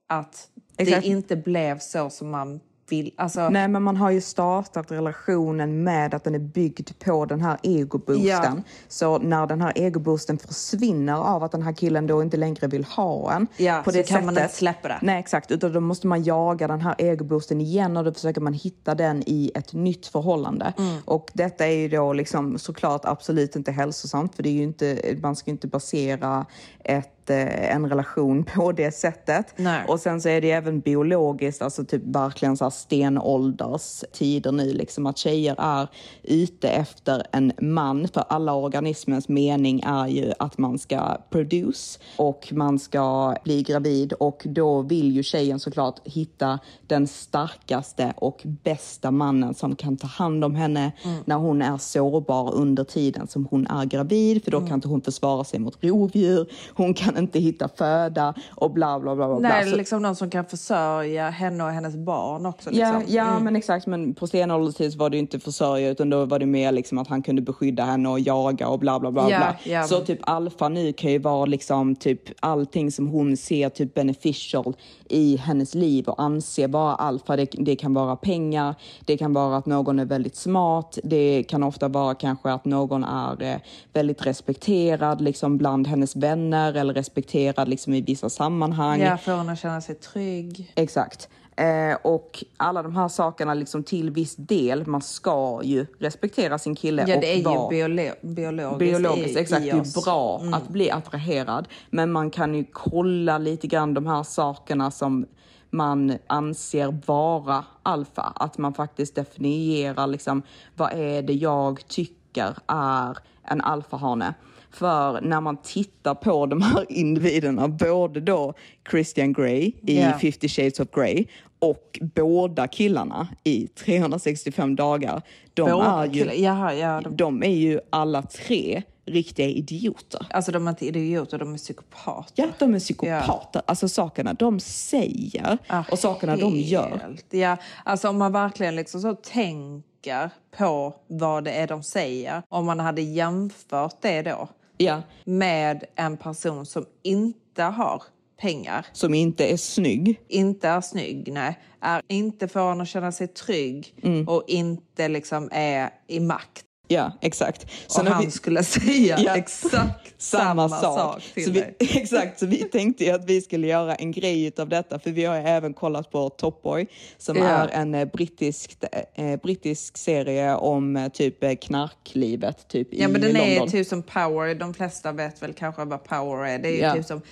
[0.09, 1.03] att Exakt.
[1.03, 3.13] det inte blev så som man vill.
[3.17, 7.41] Alltså, Nej, men man har ju startat relationen med att den är byggd på den
[7.41, 8.27] här egoboosten.
[8.27, 8.63] Ja.
[8.89, 12.85] Så när den här egoboosten försvinner av att den här killen då inte längre vill
[12.85, 14.49] ha en Ja, på så det kan man sättet.
[14.51, 14.99] inte släppa det.
[15.03, 15.51] Nej, exakt.
[15.51, 19.23] Utan då måste man jaga den här egoboosten igen och då försöker man hitta den
[19.27, 20.73] i ett nytt förhållande.
[20.79, 20.97] Mm.
[21.05, 25.17] Och detta är ju då liksom såklart absolut inte hälsosamt för det är ju inte,
[25.23, 26.47] man ska ju inte basera
[26.85, 29.55] ett, en relation på det sättet.
[29.57, 29.85] Nej.
[29.89, 34.73] Och sen så är det även biologiskt, alltså typ verkligen så här stenålders tider nu,
[34.73, 35.89] liksom att tjejer är
[36.23, 38.09] ute efter en man.
[38.09, 44.13] För alla organismens mening är ju att man ska produce och man ska bli gravid
[44.13, 50.07] och då vill ju tjejen såklart hitta den starkaste och bästa mannen som kan ta
[50.07, 50.93] hand om henne
[51.25, 55.01] när hon är sårbar under tiden som hon är gravid, för då kan inte hon
[55.01, 59.29] försvara sig mot rovdjur, hon kan inte hitta föda och bla bla bla.
[59.29, 59.49] bla, bla.
[59.49, 62.71] nej, Så- liksom någon som kan försörja henne och hennes barn också.
[62.73, 63.15] Ja, Liksom.
[63.17, 63.87] ja men exakt.
[63.87, 67.23] Men på stenålderstid var det inte försörja utan då var det mer liksom att han
[67.23, 69.31] kunde beskydda henne och jaga och bla bla bla.
[69.31, 69.57] Ja, bla.
[69.65, 69.83] ja.
[69.85, 74.77] Så typ alfa nu kan ju vara liksom typ allting som hon ser typ beneficial
[75.09, 77.37] i hennes liv och anser vara alfa.
[77.37, 81.63] Det, det kan vara pengar, det kan vara att någon är väldigt smart, det kan
[81.63, 83.57] ofta vara kanske att någon är eh,
[83.93, 89.01] väldigt respekterad liksom bland hennes vänner eller respekterad liksom i vissa sammanhang.
[89.01, 90.73] Ja, för hon att känna sig trygg.
[90.77, 91.29] Exakt.
[91.57, 96.75] Eh, och alla de här sakerna liksom till viss del, man ska ju respektera sin
[96.75, 99.37] kille Ja, och det är ju biolo biologiskt, biologiskt.
[99.37, 100.55] i, exakt, i det är bra Mm.
[100.55, 101.69] att bli attraherad.
[101.91, 105.27] Men man kan ju kolla lite grann de här sakerna som
[105.71, 108.33] man anser vara alfa.
[108.37, 110.43] Att man faktiskt definierar liksom,
[110.77, 114.35] vad är det jag tycker är en alfahane.
[114.73, 118.55] För när man tittar på de här individerna, både då
[118.91, 120.19] Christian Grey i Ja.
[120.19, 121.25] 50 shades of Grey
[121.59, 125.23] och båda killarna i 365 dagar,
[125.55, 130.27] de, Båda är, ju, jaha, ja, de- de är ju alla tre riktiga idioter.
[130.31, 132.33] Alltså de är inte idioter, de är psykopater.
[132.43, 133.63] Ja, de är psykopater.
[133.67, 136.99] Alltså sakerna de säger Ja, och sakerna de gör.
[137.03, 137.27] helt.
[137.31, 142.43] Ja, alltså om man verkligen liksom så tänker på vad det är de säger.
[142.49, 144.49] Om man hade jämfört det då
[144.83, 148.03] Ja, med en person som inte har
[148.41, 150.21] pengar, som inte är snygg.
[150.29, 154.29] inte är snygg, nej, är inte får en att känna sig trygg Mm.
[154.29, 156.65] och inte liksom är i makt.
[156.93, 157.67] Ja, exakt.
[157.99, 159.37] och när han vi- skulle säga Ja.
[159.37, 160.99] exakt samma, samma, sak.
[160.99, 161.75] sak till så vi, dig.
[161.79, 165.25] exakt, så vi tänkte ju att vi skulle göra en grej av detta, för vi
[165.25, 166.87] har ju även kollat på Top Boy,
[167.19, 167.45] som Ja.
[167.45, 168.77] är en eh, brittisk,
[169.15, 173.49] eh, brittisk serie om eh, typ eh, knarklivet typ Ja, i men den London.
[173.49, 174.55] är typ som power.
[174.55, 176.59] De flesta vet väl kanske vad power är.
[176.59, 176.95] Det är ju Ja.
[176.95, 177.23] typ som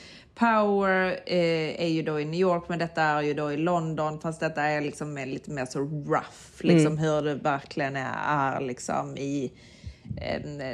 [0.40, 4.20] power eh, är ju då i New York, men detta är ju då i London.
[4.20, 6.98] Fast detta är liksom lite mer så rough, liksom Mm.
[6.98, 9.52] hur det verkligen är, liksom i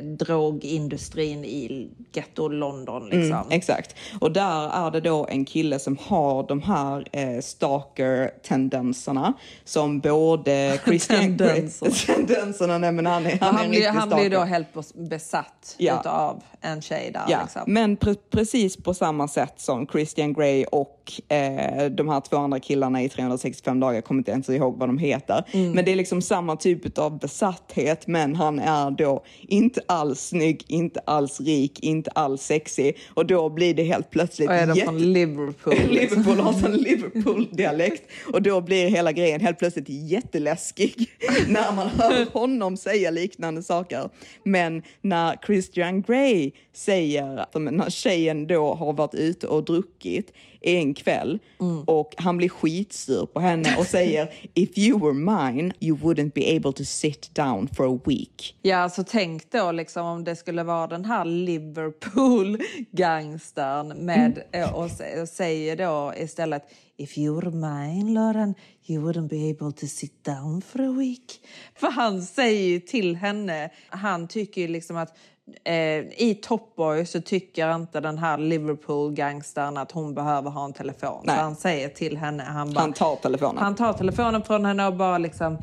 [0.02, 3.02] drogindustrin i ghetto London.
[3.04, 3.32] Liksom.
[3.32, 3.94] Mm, exakt.
[4.20, 9.32] Och där är det då en kille som har de här eh, stalker-tendenserna
[9.64, 11.20] som både Christian.
[11.20, 12.06] Tendenser.
[12.16, 15.74] tendenserna, nej men han är, han Han, är blir, han blir då helt bes- besatt
[15.78, 16.00] Ja.
[16.00, 17.24] utav en tjej där.
[17.28, 17.62] Ja, Liksom.
[17.66, 22.60] men pre- precis på samma sätt som Christian Grey och eh, de här två andra
[22.60, 25.44] killarna i 365 dagar, jag kommer inte ens ihåg vad de heter.
[25.52, 25.72] Mm.
[25.72, 30.64] Men det är liksom samma typ av besatthet, men han är då inte alls snygg,
[30.68, 34.74] inte alls rik, inte alls sexig och då blir det helt plötsligt Och är de
[34.74, 35.74] jätte- från Liverpool?
[35.74, 35.92] liksom.
[36.22, 41.10] Liverpool har en Liverpool-dialekt och då blir hela grejen helt plötsligt jätteläskig
[41.48, 44.08] när man hör honom säga liknande saker.
[44.42, 50.32] Men när Christian Grey säger att när tjejen då har varit ute och druckit
[50.66, 51.38] en kväll
[51.86, 56.56] och han blir skitsur på henne och säger if you were mine you wouldn't be
[56.56, 58.56] able to sit down for a week.
[58.62, 64.16] Ja, så tänk då liksom om det skulle vara den här Liverpool-gangstern med
[64.52, 64.52] Mm.
[64.52, 64.84] eh, och,
[65.22, 66.62] och säger då istället
[66.98, 68.54] If you're mine, Lauren,
[68.88, 71.40] You wouldn't be able to sit down for a week.
[71.74, 75.16] För han säger ju till henne, han tycker ju liksom att
[75.64, 75.74] eh,
[76.22, 81.22] i Top Boy så tycker inte den här Liverpool-gangstern att hon behöver ha en telefon.
[81.24, 81.36] Nej.
[81.36, 83.62] Så han säger till henne, han, bara, Han tar telefonen.
[83.62, 85.58] han tar telefonen från henne och bara liksom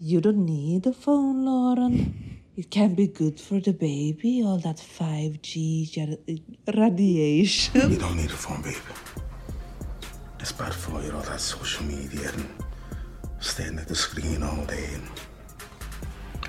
[0.00, 2.14] You don't need a phone, Lauren.
[2.54, 6.16] It can be good for the baby, all that 5G jar-
[6.72, 7.92] radiation.
[7.92, 8.76] You don't need a phone, baby.
[10.40, 12.44] It's bad for you, all that social media and
[13.40, 14.88] staring at the screen all day.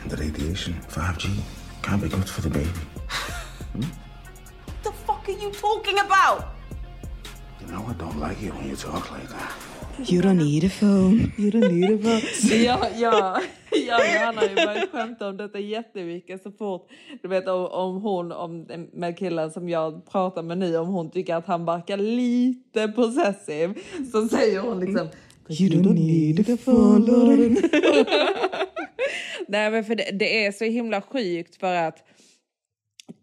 [0.01, 1.29] And the radiation, 5G,
[1.81, 2.69] can't be good for the baby.
[4.83, 6.45] the fuck are you talking about?
[7.61, 9.51] You know I don't like it when you talk like that.
[10.05, 11.33] You don't need a phone.
[11.37, 12.21] You don't need a phone.
[12.63, 16.89] ja, ja, ja, han har ju börjat skämta om detta jättemycket så fort,
[17.21, 21.11] du vet om, om hon, om, med killen som jag pratar med nu, om hon
[21.11, 23.73] tycker att han verkar lite possessive,
[24.11, 25.07] så säger hon liksom
[25.49, 26.57] You don't need a
[26.99, 27.57] Lauren.
[29.47, 32.03] Nej men för det, det är så himla sjukt för att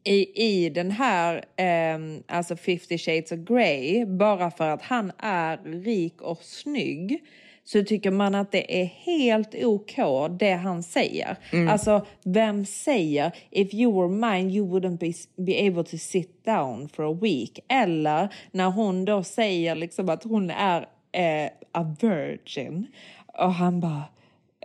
[0.04, 5.56] i, i den här, ehm, alltså 50 shades of Grey, bara för att han är
[5.84, 7.24] rik och snygg
[7.64, 9.94] så tycker man att det är helt OK
[10.38, 11.36] det han säger.
[11.68, 15.12] Alltså vem säger if you were mine you wouldn't be,
[15.44, 17.58] be able to sit down for a week.
[17.68, 22.86] Eller när hon då säger liksom att hon är eh, a virgin
[23.26, 24.04] och han bara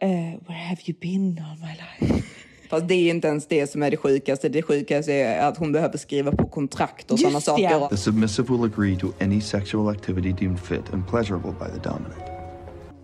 [0.01, 0.09] eh,
[0.47, 1.75] where have you been all my
[2.07, 2.23] life?
[2.69, 4.49] Fast det är inte ens det som är det sjukaste.
[4.49, 7.63] Det sjukaste är att hon behöver skriva på kontrakt och sådana saker.
[7.63, 7.87] ja.
[7.89, 12.23] The submissive will agree to any sexual activity deemed fit and pleasurable by the dominant.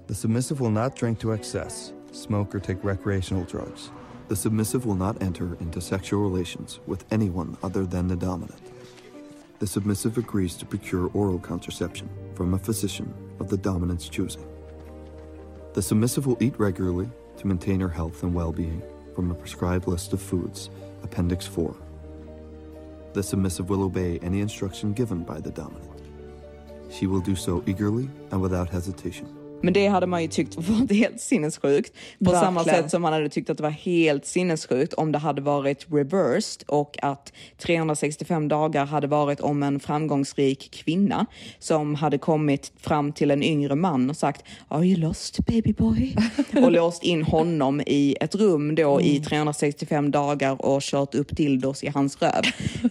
[0.08, 3.92] The submissive will not drink to excess, smoke, or take recreational drugs.
[4.28, 8.62] The submissive will not enter into sexual relations with anyone other than the dominant.
[9.60, 14.46] The submissive agrees to procure oral contraception from a physician of the dominant's choosing.
[15.74, 18.82] The submissive will eat regularly to maintain her health and well being
[19.14, 20.70] from a prescribed list of foods,
[21.04, 21.76] Appendix 4.
[23.14, 26.02] The submissive will obey any instruction given by the dominant.
[26.90, 29.45] She will do so eagerly and without hesitation.
[29.66, 31.94] Men det hade man ju tyckt varit helt sinnessjukt.
[31.94, 32.00] På
[32.32, 32.42] Verkligen.
[32.42, 35.86] samma sätt som man hade tyckt att det var helt sinnessjukt om det hade varit
[35.92, 41.26] reversed och att 365 dagar hade varit om en framgångsrik kvinna
[41.60, 46.16] som hade kommit fram till en yngre man och sagt Are you lost baby boy?
[46.64, 51.84] och låst in honom i ett rum då i 365 dagar och kört upp dildos
[51.84, 52.42] i hans röv.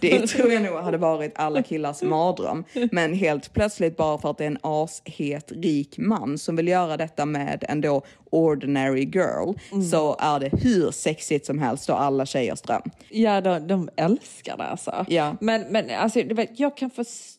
[0.01, 2.63] Det tror jag nog hade varit alla killars mardröm.
[2.91, 6.97] Men helt plötsligt bara för att det är en ashet rik man som vill göra
[6.97, 9.53] detta med en då ordinary girl
[9.91, 12.81] så är det hur sexigt som helst och alla tjejers dröm.
[13.09, 15.05] Ja, de, de älskar det alltså.
[15.09, 15.35] Ja.
[15.41, 16.19] Men, men alltså,
[16.55, 17.34] jag kan förstå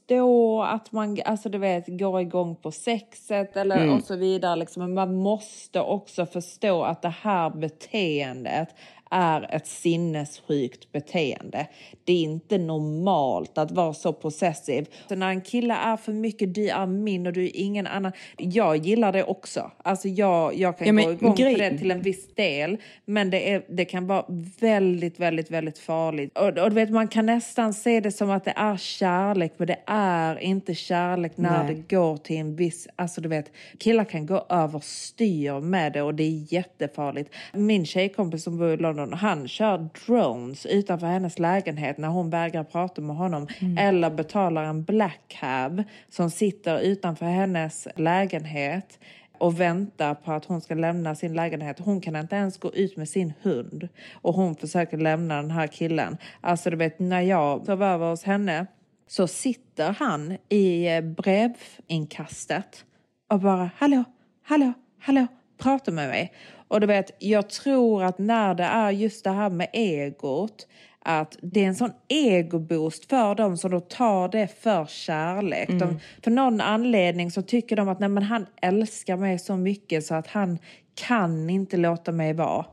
[0.65, 4.57] att man alltså, du vet, går igång på sexet eller och så vidare.
[4.57, 4.83] Liksom.
[4.83, 8.69] Men man måste också förstå att det här beteendet
[9.11, 11.67] är ett sinnessjukt beteende.
[12.05, 14.87] Det är inte normalt att vara så possessiv.
[15.09, 18.13] Så när en kille är för mycket, du är min och du är ingen annan.
[18.39, 19.71] Jag gillar det också.
[19.85, 22.77] Alltså jag, jag kan Ja, men gå igång grej- för det till en viss del.
[23.05, 24.25] Men det, är, det kan vara
[24.61, 26.39] väldigt, väldigt, väldigt farligt.
[26.39, 29.67] Och, och du vet, man kan nästan se det som att det är kärlek, men
[29.67, 31.75] det är inte kärlek när Nej.
[31.75, 32.89] det går till en viss...
[32.97, 37.35] Alltså du vet, killar kan gå överstyr med det och det är jättefarligt.
[37.53, 42.65] Min tjejkompis som bor i London, han kör drones utanför hennes lägenhet när hon vägrar
[42.65, 43.49] prata med honom.
[43.79, 48.99] Eller betalar en black cab som sitter utanför hennes lägenhet
[49.39, 51.79] och väntar på att hon ska lämna sin lägenhet.
[51.79, 53.89] Hon kan inte ens gå ut med sin hund.
[54.13, 56.17] Och hon försöker lämna den här killen.
[56.41, 58.67] Alltså du vet, när jag sov över hos henne
[59.07, 62.85] så sitter han i eh, brevinkastet
[63.31, 64.05] och bara hallå,
[64.43, 65.27] hallå, hallå,
[65.59, 66.33] prata med mig.
[66.69, 70.67] Och du vet, jag tror att när det är just det här med egot
[71.09, 75.69] att det är en sån egoboost för dem som då tar det för kärlek.
[75.69, 80.07] De, för någon anledning så tycker de att nej, men han älskar mig så mycket
[80.07, 80.59] så att han
[80.95, 82.65] kan inte låta mig vara.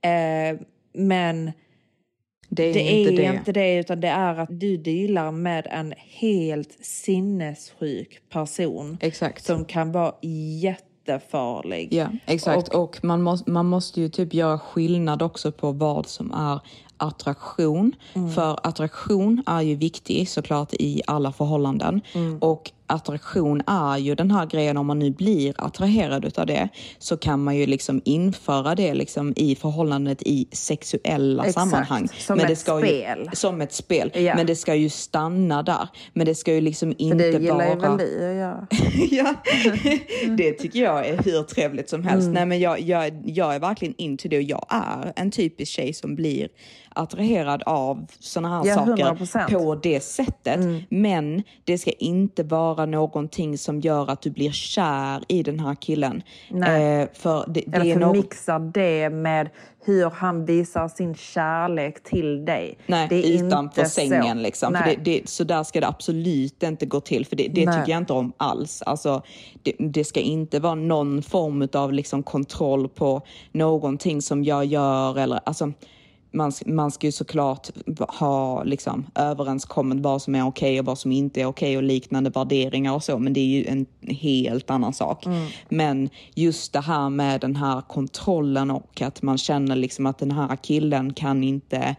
[0.00, 0.58] Eh,
[0.92, 1.52] men
[2.48, 3.36] Det är, det inte är det.
[3.38, 8.98] inte det utan det är att du dealar med en helt sinnessjuk person.
[9.00, 9.44] Exakt.
[9.44, 11.88] Som kan vara jättefarlig.
[11.94, 12.68] Ja, exakt.
[12.68, 16.60] Och- Och, man, måste, man måste ju typ göra skillnad också på vad som är
[16.96, 17.92] attraktion.
[18.34, 22.00] För attraktion är ju viktig såklart i alla förhållanden.
[22.40, 27.16] Och attraktion är ju den här grejen, om man nu blir attraherad utav det, så
[27.16, 32.08] kan man ju liksom införa det liksom i förhållandet i sexuella Exakt, sammanhang.
[32.18, 33.18] som Men ett spel.
[33.18, 34.10] Ju, som ett spel.
[34.14, 34.34] Ja.
[34.36, 35.88] Men det ska ju stanna där.
[36.12, 37.68] Men det ska ju liksom inte det gillar vara...
[37.68, 38.66] ju väl du att göra.
[39.10, 39.34] ja,
[40.36, 42.24] det tycker jag är hur trevligt som helst.
[42.24, 42.34] Mm.
[42.34, 45.92] Nej, men jag, jag, jag är verkligen into det och jag är en typisk tjej
[45.92, 46.48] som blir
[46.98, 49.52] attraherad av såna här Ja, saker 100%.
[49.52, 50.60] på det sättet.
[50.88, 55.74] Men det ska inte vara någonting som gör att du blir kär i den här
[55.74, 56.22] killen.
[56.50, 57.02] Nej.
[57.02, 58.74] Eh, för det, det Eller är något...
[58.74, 59.48] det med
[59.84, 62.78] hur han visar sin kärlek till dig.
[62.86, 64.42] Nej, det är utanför inte sängen så.
[64.42, 64.74] liksom.
[64.74, 64.98] För Nej.
[65.04, 67.78] det, det, så där ska det absolut inte gå till, för det, det Nej.
[67.78, 68.82] tycker jag inte om alls.
[68.82, 69.22] Alltså,
[69.62, 73.22] det, det ska inte vara någon form av liksom kontroll på
[73.52, 75.72] någonting som jag gör eller alltså
[76.30, 77.68] man, man ska ju såklart
[77.98, 82.30] ha liksom, överenskommet vad som är okej och vad som inte är okej och liknande
[82.30, 85.26] värderingar och så, men det är ju en helt annan sak.
[85.68, 90.30] Men just det här med den här kontrollen och att man känner liksom att den
[90.30, 91.96] här killen kan inte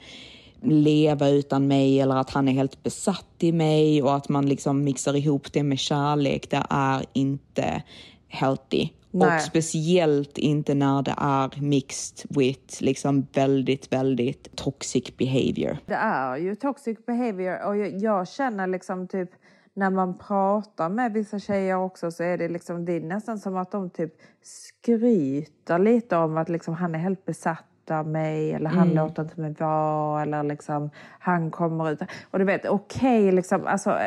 [0.63, 4.83] leva utan mig eller att han är helt besatt i mig och att man liksom
[4.83, 7.83] mixar ihop det med kärlek, det är inte
[8.27, 8.89] healthy.
[9.11, 9.35] Nej.
[9.35, 15.77] Och speciellt inte när det är mixed with liksom väldigt, väldigt toxic behavior.
[15.85, 19.29] Det är ju toxic behavior och jag, jag känner liksom typ
[19.73, 23.57] när man pratar med vissa tjejer också så är det liksom det är nästan som
[23.57, 28.69] att de typ skryter lite om att liksom han är helt besatt av mig eller
[28.69, 28.95] han Mm.
[28.95, 31.99] låter inte mig vara eller liksom han kommer ut.
[32.31, 33.97] Och du vet okej liksom alltså,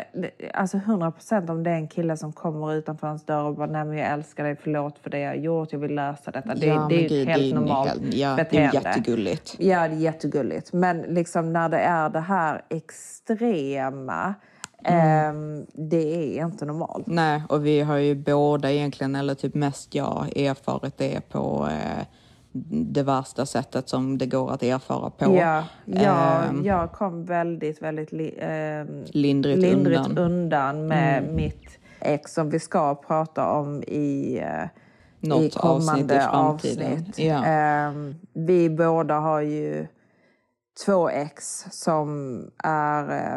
[0.54, 3.84] alltså 100% om det är en kille som kommer utanför hans dörr och bara nej
[3.84, 6.54] men jag älskar dig förlåt för det jag har gjort jag vill lösa detta.
[6.54, 8.76] Det, Ja, det är men ju ett det är helt normalt ja, det är beteende.
[8.90, 9.56] jättegulligt.
[9.58, 10.72] Ja, det är jättegulligt.
[10.72, 14.34] Men liksom när det är det här extrema,
[14.84, 17.06] ehm, det är inte normalt.
[17.06, 22.04] Nej, och vi har ju båda egentligen, eller typ mest jag, erfarit det på eh,
[22.92, 25.36] det värsta sättet som det går att erfara på.
[25.36, 30.24] Ja, ja Ehm, jag kom väldigt, väldigt li, ehm, Lindrigt lindrigt undan.
[30.24, 31.36] undan, med Mm.
[31.36, 34.68] mitt ex som vi ska prata om i, eh,
[35.20, 37.18] Något i kommande avsnitt i avsnitt.
[37.18, 37.44] Ja.
[37.44, 39.86] Ehm, vi båda har ju
[40.86, 43.36] två ex som är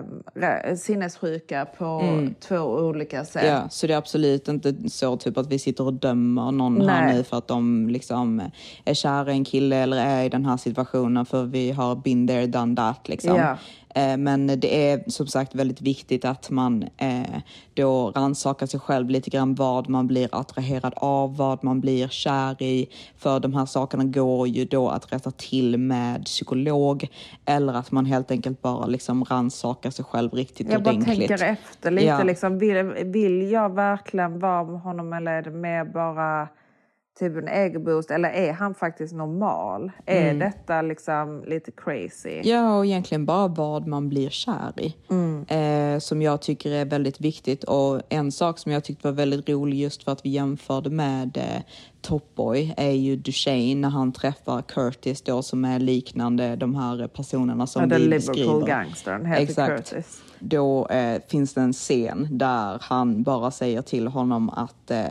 [0.71, 2.35] um, sinnessjuka på Mm.
[2.39, 3.45] två olika sätt.
[3.45, 7.05] Ja, så det är absolut inte så typ att vi sitter och dömer någon här
[7.05, 7.15] Nej.
[7.15, 8.41] nu för att de liksom
[8.85, 12.27] är kära i en kille eller är i den här situationen för vi har been
[12.27, 13.35] there, done that liksom.
[13.35, 13.57] Ja.
[13.95, 17.39] Eh, Men det är som sagt väldigt viktigt att man eh,
[17.73, 22.61] då rannsakar sig själv lite grann vad man blir attraherad av, vad man blir kär
[22.61, 22.87] i.
[23.17, 27.07] För de här sakerna går ju då att rätta till med psykolog
[27.45, 31.27] eller att man helt enkelt bara liksom rannsakar sig själv riktigt Jag bara ordentligt.
[31.27, 32.07] tänker efter lite.
[32.07, 32.23] Ja.
[32.23, 36.47] Liksom, vill, vill jag verkligen vara med honom eller är det mer bara
[37.19, 38.11] typ en egoboost?
[38.11, 39.91] Eller är han faktiskt normal?
[40.05, 40.39] Är Mm.
[40.39, 42.41] detta liksom lite crazy?
[42.43, 44.95] Ja, och egentligen bara vad man blir kär i.
[45.47, 47.63] Eh, som jag tycker är väldigt viktigt.
[47.63, 51.37] Och en sak som jag tyckte var väldigt rolig just för att vi jämförde med
[51.37, 51.61] eh,
[52.01, 57.07] Top Boy är ju Duchene när han träffar Curtis då som är liknande de här
[57.07, 58.67] personerna som Ja, den vi beskriver.
[58.67, 59.89] gangstern heter Exakt.
[59.91, 60.21] Curtis.
[60.39, 65.05] Då eh, finns det en scen där han bara säger till honom att eh,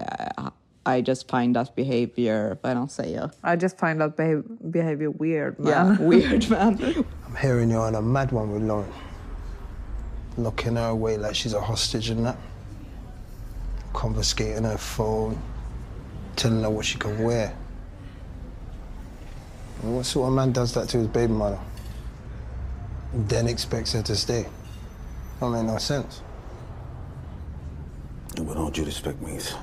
[0.87, 3.31] I just find that behavior, vad är det han säger?
[3.43, 5.69] I just find that behav- behavior weird man.
[5.73, 6.79] Yeah, weird man.
[7.27, 8.93] I'm hearing you're on a mad one with Lauren.
[10.37, 12.37] Locking her away like she's a hostage and that.
[13.93, 15.39] Confiscating her phone.
[16.37, 17.55] Telling her what she can wear.
[19.83, 21.59] What sort of man does that to his baby mother?
[23.13, 24.47] And Then expects her to stay.
[25.41, 26.21] Don't make no sense.
[28.37, 29.55] And with all due respect, mate,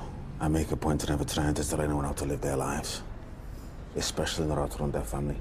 [0.42, 3.02] I make a point to never try and tell anyone how to live their lives.
[3.96, 5.36] Especially not how to run their family.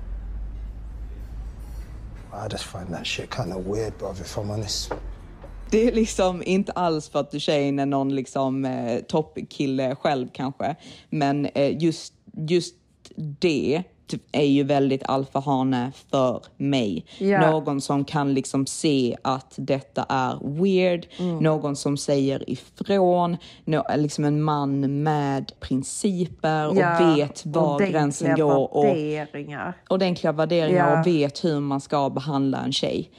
[2.32, 4.92] I just find that shit kind of weird, bruv, if I'm honest.
[5.72, 10.76] Det är liksom inte alls för att Duchene är någon liksom eh, toppkille själv kanske.
[11.10, 12.76] Men eh, just, just
[13.16, 13.84] det
[14.32, 17.06] är ju väldigt alfahane för mig.
[17.18, 17.52] Ja.
[17.52, 21.38] Någon som kan liksom se att detta är weird, Mm.
[21.38, 27.92] någon som säger ifrån, nå, liksom en man med principer och Ja, vet var ordentliga
[28.00, 28.76] gränsen går.
[28.78, 29.74] Och, värderingar.
[29.90, 31.00] ordentliga värderingar Ja.
[31.00, 33.12] och vet hur man ska behandla en tjej.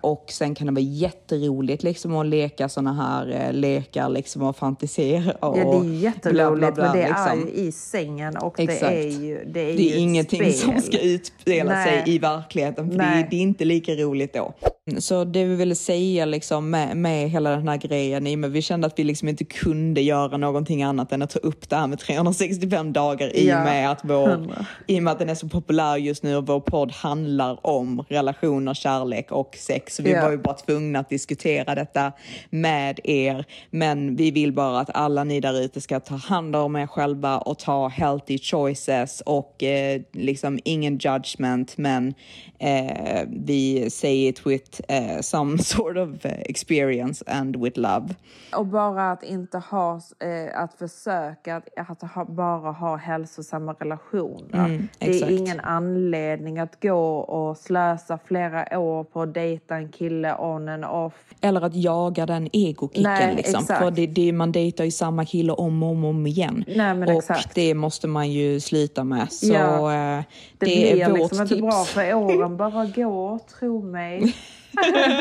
[0.00, 4.56] Och sen kan det vara jätteroligt liksom att leka såna här eh, lekar liksom och
[4.56, 5.32] fantisera.
[5.32, 7.48] Och Ja, det är bla, jätteroligt, bla, bla, men det är liksom.
[7.62, 8.80] ju i sängen och Exakt.
[8.80, 10.52] det är ju Det är, Det ju är ett ingenting spel.
[10.52, 12.04] som ska utspela Nej.
[12.04, 14.54] sig i verkligheten för det det är inte lika roligt då.
[14.98, 18.62] Så det vi ville säga liksom med, med hela den här grejen, i med vi
[18.62, 21.86] kände att vi liksom inte kunde göra någonting annat än att ta upp det här
[21.86, 24.54] med 365 dagar i Ja, med att vår,
[24.86, 28.04] i och med att den är så populär just nu och vår podd handlar om
[28.08, 29.96] relationer, kärlek och sex.
[29.96, 30.22] Så vi Ja.
[30.22, 32.12] var ju bara tvungna att diskutera detta
[32.50, 33.44] med er.
[33.70, 37.38] Men vi vill bara att alla ni där ute ska ta hand om er själva
[37.38, 42.14] och ta healthy choices och eh, liksom ingen judgment men
[42.58, 48.14] eh, vi say it with eh, some sort of eh, experience and with love.
[48.56, 54.64] Och bara att inte ha, eh, att försöka att, att ha, bara ha hälsosamma relationer.
[54.64, 55.32] Mm, det exakt.
[55.32, 60.68] är ingen anledning att gå och slösa flera år på att dejta en kille on
[60.68, 61.34] and off.
[61.40, 63.02] Eller att jaga den egokicken.
[63.02, 63.60] Nej, liksom.
[63.60, 63.80] exakt.
[63.80, 66.64] För det, det, man dejtar ju samma kille om och om, och om igen.
[66.76, 67.54] Nej, och exakt.
[67.54, 69.32] det måste man ju sluta med.
[69.32, 70.13] Så Ja.
[70.58, 71.62] Det, det, är blir vårt liksom inte tips.
[71.66, 72.56] bra för åren.
[72.64, 74.34] Bara gå, tro mig.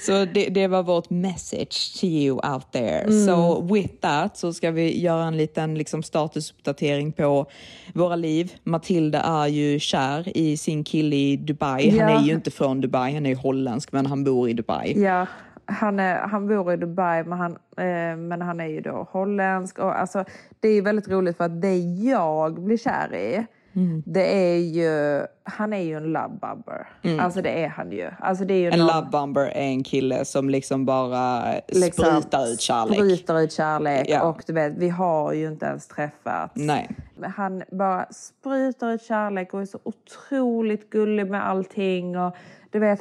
[0.00, 3.00] Så det, det var vårt message to you out there.
[3.00, 3.26] Mm.
[3.26, 7.46] Så with that så ska vi göra en liten liksom, statusuppdatering på
[7.94, 8.52] våra liv.
[8.64, 11.90] Matilda är ju kär i sin kille i Dubai.
[11.90, 12.20] Han Ja.
[12.20, 15.02] är ju inte från Dubai, han är holländsk men han bor i Dubai.
[15.02, 15.26] Ja,
[15.66, 19.78] han, är, han bor i Dubai men han, eh, men han är ju då holländsk.
[19.78, 20.24] Och alltså,
[20.60, 23.46] det är väldigt roligt för att det jag blir kär i
[23.78, 24.02] Mm.
[24.06, 26.88] det är ju, han är ju en love bubber.
[27.02, 27.20] Mm.
[27.20, 28.10] Alltså det är han ju.
[28.20, 32.04] Alltså det är ju En någon- love bomber är en kille som liksom bara liksom
[32.04, 32.96] sprutar ut kärlek.
[32.96, 34.06] Sprutar ut kärlek.
[34.08, 34.22] Ja.
[34.22, 36.52] Och du vet, vi har ju inte ens träffats.
[36.56, 36.88] Nej.
[37.36, 42.18] Han bara sprutar ut kärlek och är så otroligt gullig med allting.
[42.18, 42.36] Och
[42.70, 43.00] du vet,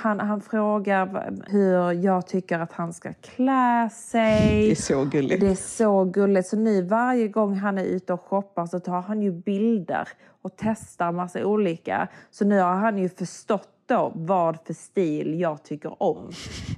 [0.00, 4.66] han, han frågar hur jag tycker att han ska klä sig.
[4.66, 5.40] Det är så gulligt.
[5.40, 6.48] Det är så gulligt.
[6.48, 10.08] Så nu varje gång han är ute och shoppar så tar han ju bilder
[10.42, 12.08] och testar massa olika.
[12.30, 16.30] Så nu har han ju förstått då vad för stil jag tycker om.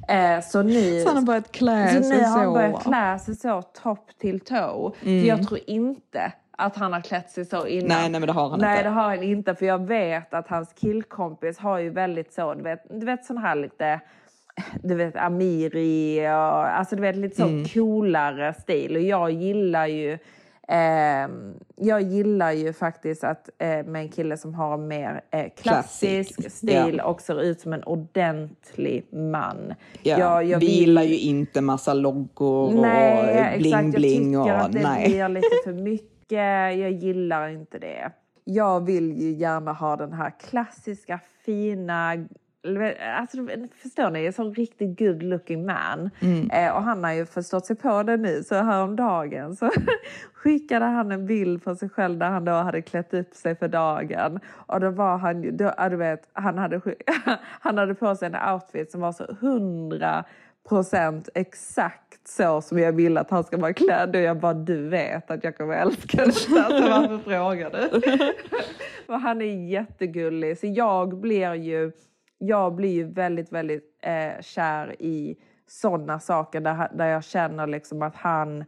[0.09, 2.53] Eh, så nu, Så han har börjat klä så sig nu har han så.
[2.53, 4.95] börjat klä sig så topp till tå.
[5.03, 5.21] Mm.
[5.23, 7.89] För jag tror inte att han har klätt sig så innan.
[7.89, 8.83] Nej, nej, men det har han nej, inte.
[8.89, 9.55] det har han inte.
[9.55, 13.39] För jag vet att hans killkompis har ju väldigt så, du vet, du vet sån
[13.39, 14.01] här lite
[14.83, 17.65] du vet Amiri och alltså du vet lite så Mm.
[17.65, 18.97] coolare stil.
[18.97, 20.19] Och jag gillar ju
[20.69, 26.35] ehm, jag gillar ju faktiskt att eh, med en kille som har mer eh, klassisk
[26.37, 26.55] Classic.
[26.55, 27.05] stil Ja.
[27.05, 29.75] och ser ut som en ordentlig man.
[30.03, 34.33] Ja, Jag- jag vi vill- gillar ju inte massa loggor Nej, och bling-bling.
[34.33, 35.09] Jag tycker och, att det nej.
[35.09, 36.18] blir lite för mycket.
[36.33, 38.13] Jag gillar inte det.
[38.45, 42.27] Jag vill ju gärna ha den här klassiska, fina...
[43.19, 43.39] Alltså,
[43.83, 44.27] förstår ni?
[44.27, 46.11] En sån riktigt good looking man.
[46.21, 46.51] Mm.
[46.51, 48.43] Eh, och han har ju förstått sig på det nu.
[48.43, 49.71] Så häromdagen så
[50.33, 53.69] skickade han en bild på sig själv där han då hade klätt upp sig för
[53.69, 54.41] dagen.
[54.51, 55.51] Och då var han ju...
[55.51, 56.81] Då, du vet, han, hade,
[57.61, 60.25] han hade på sig en outfit som var så hundra
[60.69, 64.17] procent exakt så som jag vill att han ska vara klädd.
[64.17, 66.33] Och jag bara, du vet att jag kommer älska detta.
[66.33, 68.01] Så varför frågar du?
[69.07, 70.59] Men han är jättegullig.
[70.59, 71.93] Så jag blir ju,
[72.39, 78.03] jag blir ju väldigt, väldigt eh, kär i sådana saker där, där jag känner liksom
[78.03, 78.65] att han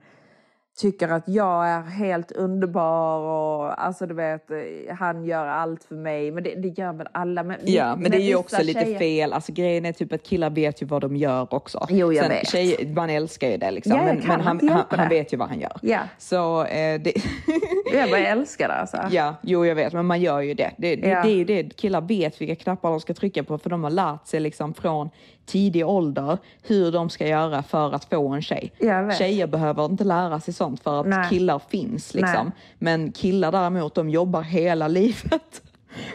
[0.81, 4.51] tycker att jag är helt underbar och alltså du vet,
[4.99, 6.31] han gör allt för mig.
[6.31, 7.43] Men det, det gör väl alla.
[7.43, 9.33] Men, Ja, men det är ju också lite tjejer- fel.
[9.33, 11.87] Alltså grejen är typ att killar vet ju vad de gör också.
[11.91, 12.49] Jo, jag Sen, vet.
[12.49, 13.93] Tjejer, man älskar ju det liksom.
[13.93, 15.77] Ja, men men han, han, han vet ju vad han gör.
[15.83, 15.99] Ja.
[16.19, 17.13] Så eh, det...
[17.95, 18.97] Jag bara älskar det alltså.
[19.11, 20.71] Ja, jo jag vet, men man gör ju det.
[20.79, 21.23] Det, det, Ja.
[21.23, 23.91] det är ju det, killar vet vilka knappar de ska trycka på för de har
[23.91, 25.11] lärt sig liksom från
[25.51, 28.73] tidig ålder hur de ska göra för att få en tjej.
[29.19, 31.29] Tjejer behöver inte lära sig sånt för att Nej.
[31.29, 32.53] killar finns liksom.
[32.79, 35.63] Men killar däremot, de jobbar hela livet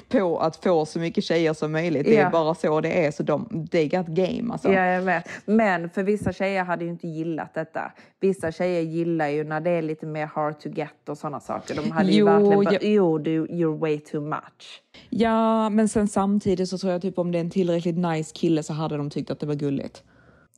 [0.10, 2.06] på att få så mycket tjejer som möjligt.
[2.06, 4.72] Det är bara så det är, så de, they got game alltså.
[4.72, 5.30] Ja, jag vet.
[5.46, 7.92] Men för vissa tjejer hade ju inte gillat detta.
[8.20, 11.76] Vissa tjejer gillar ju när det är lite mer hard to get och sådana saker.
[11.76, 14.82] De hade ju Jo, verkligen bara, jo, du, you're way too much.
[15.10, 18.64] Ja, men sen samtidigt så tror jag typ om det är en tillräckligt nice kille
[18.64, 20.04] så hade de tyckt att det var gulligt.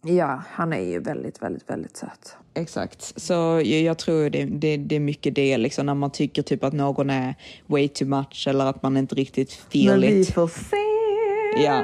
[0.08, 2.38] Ja, han är ju väldigt, väldigt, väldigt söt.
[2.53, 6.64] Exakt, så jag, tror det, det, det är mycket det liksom när man tycker typ
[6.64, 7.36] att någon är
[7.66, 10.34] way too much eller att man inte riktigt feel Men vi it.
[10.34, 11.64] får se.
[11.64, 11.84] Ja,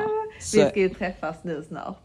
[0.53, 1.97] Vi ska ju träffas nu snart.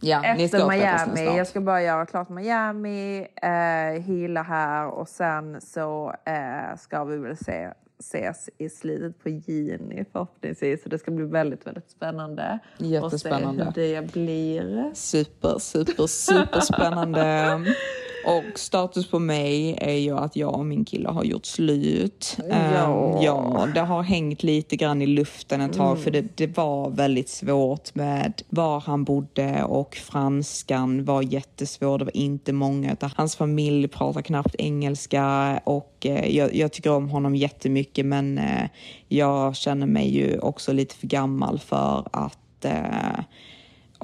[0.00, 1.36] ja, Efter Miami.
[1.36, 7.16] Jag ska bara göra klart Miami, eh, hila här och sen så eh, ska vi
[7.16, 7.68] väl se,
[8.04, 10.82] ses i slutet på juni förhoppningsvis.
[10.82, 12.58] Så det ska bli väldigt, väldigt spännande.
[12.78, 13.66] Jättespännande.
[13.66, 14.90] Och se hur det blir.
[14.94, 17.60] Super, super, super spännande.
[18.26, 22.36] Och status på mig är ju att jag och min kille har gjort slut.
[22.38, 22.54] Ja.
[22.54, 26.02] Ehm, ja, det har hängt lite grann i luften ett tag Mm.
[26.02, 31.98] för det, det var väldigt svårt med var han bodde och franskan var jättesvår.
[31.98, 36.92] Det var inte många utav hans familj pratar knappt engelska och eh, jag, jag tycker
[36.92, 38.68] om honom jättemycket men eh,
[39.08, 43.24] jag känner mig ju också lite för gammal för att eh,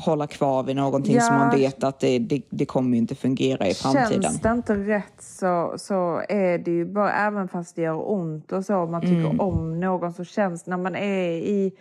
[0.01, 1.21] hålla kvar vid någonting Ja.
[1.21, 4.23] som man vet att det, det, det kommer inte fungera i framtiden.
[4.23, 8.53] Känns det inte rätt så, så är det ju bara, även fast det gör ont
[8.53, 9.41] och så, om man tycker Mm.
[9.41, 11.73] om någon så känns när man är i,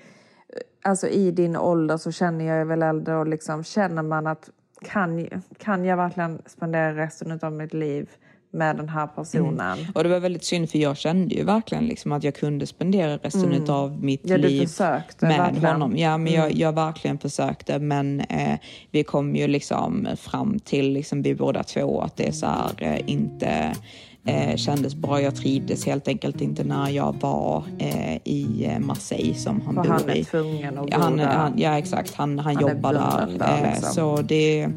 [0.84, 4.50] alltså i din ålder så känner jag väl äldre och liksom känner man att
[4.82, 8.10] kan, kan jag verkligen spendera resten av mitt liv
[8.52, 9.78] med den här personen?
[9.95, 13.18] Och det var väldigt synd för jag kände ju verkligen liksom att jag kunde spendera
[13.18, 13.70] resten Mm.
[13.70, 15.66] av mitt Ja, liv försökte med verkligen.
[15.72, 15.97] honom.
[15.97, 16.58] Ja, men jag, Mm.
[16.58, 18.60] jag verkligen försökte men eh,
[18.91, 23.00] vi kom ju liksom fram till, liksom, vi båda två, att det så här, eh,
[23.12, 23.74] inte
[24.26, 25.22] eh, kändes bra.
[25.22, 29.82] Jag trivdes helt enkelt inte när jag var eh, i eh, Marseille som han För
[29.84, 30.24] bor han är i.
[30.24, 31.26] tvungen att Ja, bo han, där.
[31.26, 33.38] han, ja exakt, han, han, Han är jobbar där.
[33.39, 33.93] där, Eh, liksom.
[33.93, 34.70] Så det,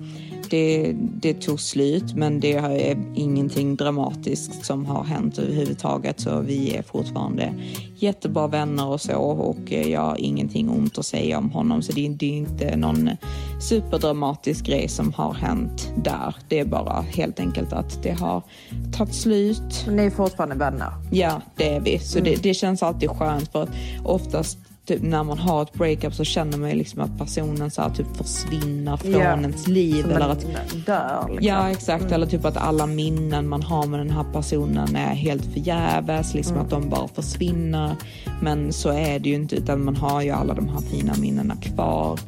[0.53, 6.77] det, det tog slut men det är ingenting dramatiskt som har hänt överhuvudtaget så vi
[6.77, 7.55] är fortfarande
[7.97, 12.09] jättebra vänner och så och jag har ingenting ont att säga om honom så det,
[12.09, 13.11] det är inte någon
[13.61, 16.37] superdramatisk grej som har hänt där.
[16.49, 18.43] Det är bara helt enkelt att det har
[18.97, 19.87] tagit slut.
[19.89, 20.89] Ni är fortfarande vänner?
[21.13, 21.99] Ja, det är vi.
[21.99, 22.31] Så Mm.
[22.31, 23.71] det, det känns alltid skönt för att
[24.05, 27.83] oftast typ, när man har ett breakup så känner man ju liksom att personen så
[27.83, 29.19] här, typ försvinner från Ja.
[29.19, 30.03] ens liv.
[30.03, 30.47] Som eller att,
[30.87, 31.47] dör liksom.
[31.49, 32.03] Ja, exakt.
[32.03, 32.15] Mm.
[32.15, 36.35] Eller typ att alla minnen man har med den här personen är helt förgäves.
[36.35, 36.65] Liksom Mm.
[36.65, 37.97] att de bara försvinner.
[38.41, 41.57] Men så är det ju inte, utan man har ju alla de här fina minnena
[41.57, 42.19] kvar.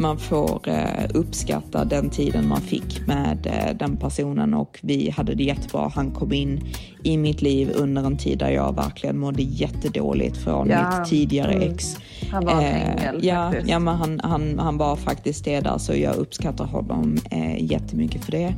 [0.00, 5.34] Man får eh, uppskatta den tiden man fick med eh, den personen och vi hade
[5.34, 5.92] det jättebra.
[5.94, 6.64] Han kom in
[7.02, 11.52] i mitt liv under en tid där jag verkligen mådde jättedåligt från Ja, mitt tidigare
[11.52, 11.72] mm.
[11.74, 11.96] ex.
[12.30, 13.68] Han var en Eh, ängel ja, faktiskt.
[13.70, 18.24] ja, men han, han, han var faktiskt det där så jag uppskattar honom eh, jättemycket
[18.24, 18.54] för det.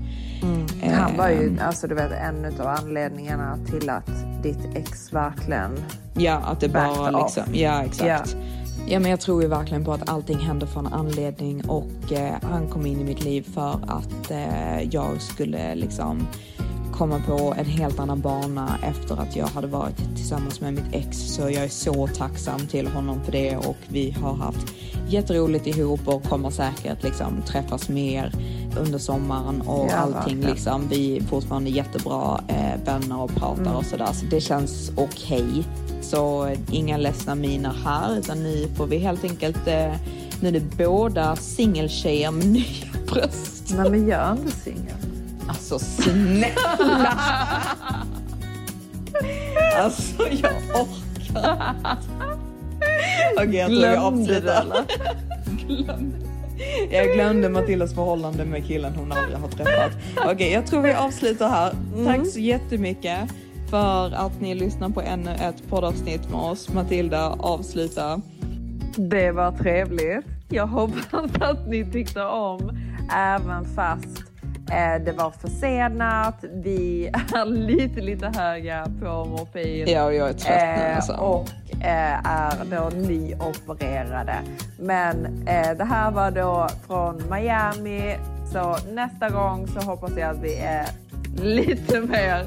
[0.93, 5.71] Han var ju Eh, alltså, du vet, en av anledningarna till att ditt ex verkligen...
[6.15, 8.37] Ja, att det bara liksom, ja exakt.
[8.37, 8.41] Ja.
[8.93, 12.35] Ja, men jag tror ju verkligen på att allting händer för en anledning och eh,
[12.43, 16.27] han kom in i mitt liv för att eh, jag skulle liksom
[17.01, 21.19] komma på en helt annan bana efter att jag hade varit tillsammans med mitt ex.
[21.19, 24.67] Så jag är så tacksam till honom för det och vi har haft
[25.09, 28.33] jätteroligt ihop och kommer säkert liksom träffas mer
[28.81, 30.41] under sommaren och Ja, allting verkligen.
[30.41, 30.89] liksom.
[30.89, 33.75] Vi är fortfarande jättebra eh, vänner och pratar Mm.
[33.77, 35.65] och sådär så det känns okej.
[36.03, 39.93] Så eh, inga ledsna miner här utan nu får vi helt enkelt eh,
[40.41, 43.75] nu är det båda singeltjejer med nya bröst.
[43.77, 44.97] Nej men gör inte singel.
[45.51, 46.79] Alltså snälla!
[49.77, 51.77] alltså jag orkar
[53.37, 54.87] Okej, jag tror du, avslutar.
[56.91, 59.93] Jag glömde Matildas förhållande med killen hon aldrig har träffat.
[60.27, 61.73] Okej, jag tror vi avslutar här.
[62.05, 63.19] Tack så jättemycket
[63.71, 66.69] för att ni lyssnar på ännu ett poddavsnitt med oss.
[66.69, 68.21] Matilda, avsluta.
[68.97, 70.27] Det var trevligt.
[70.49, 72.79] Jag hoppas att ni tyckte om
[73.17, 74.30] även fast
[75.05, 76.45] det var försenat.
[76.53, 79.89] Vi är lite, lite höga på morfin.
[79.89, 81.13] Ja, och jag är trött nu, alltså.
[81.13, 81.49] Och
[81.85, 84.35] eh, är då nyopererade.
[84.79, 88.17] Men eh, det här var då från Miami.
[88.53, 90.87] Så nästa gång så hoppas jag att vi är
[91.43, 92.47] lite mer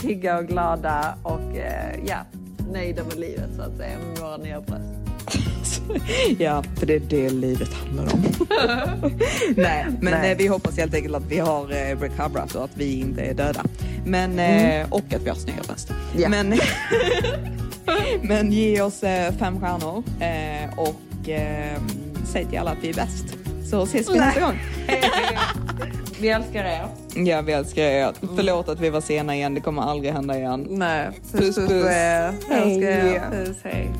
[0.00, 2.16] pigga och glada och eh, ja,
[2.72, 5.03] nöjda med livet så att säga med våra nya bröst.
[6.38, 8.24] Ja, för det är det livet handlar om.
[9.56, 10.32] Nej, men Nej.
[10.32, 13.34] eh, vi hoppas helt enkelt att vi har eh, recoverat och att vi inte är
[13.34, 13.64] döda.
[14.06, 14.80] Men, Mm.
[14.80, 15.90] eh, och att vi har snygga bröst.
[16.18, 16.28] Ja.
[16.28, 16.54] Men,
[18.22, 20.02] men ge oss eh, fem stjärnor
[20.76, 21.78] och eh,
[22.32, 23.24] säg till alla att vi är bäst.
[23.70, 24.26] Så ses vi Nej.
[24.26, 24.58] nästa gång.
[26.20, 26.86] Vi älskar er.
[27.24, 28.12] Ja, vi älskar er.
[28.36, 29.54] Förlåt att vi var sena igen.
[29.54, 30.66] Det kommer aldrig hända igen.
[30.70, 31.70] Nej, Puss, puss.
[31.70, 32.32] Älskar er.
[32.50, 33.20] Hej.
[33.30, 33.90] Puss, hej.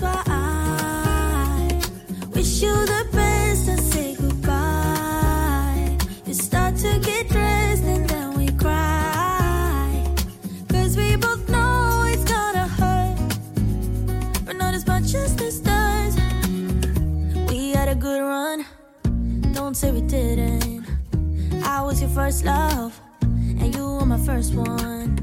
[0.00, 1.80] That's why I
[2.32, 5.98] wish you the best and say goodbye.
[6.24, 10.04] You start to get dressed and then we cry.
[10.68, 13.18] Cause we both know it's gonna hurt,
[14.44, 16.14] but not as much as this does.
[17.50, 18.64] We had a good run,
[19.52, 20.86] don't say we didn't.
[21.64, 25.16] I was your first love, and you were my first one.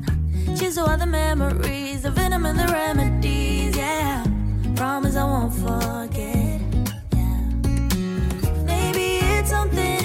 [0.58, 4.35] To all the memories, the venom and the remedies, yeah.
[4.76, 6.60] Promise I won't forget.
[7.16, 7.40] Yeah.
[8.66, 10.05] Maybe it's something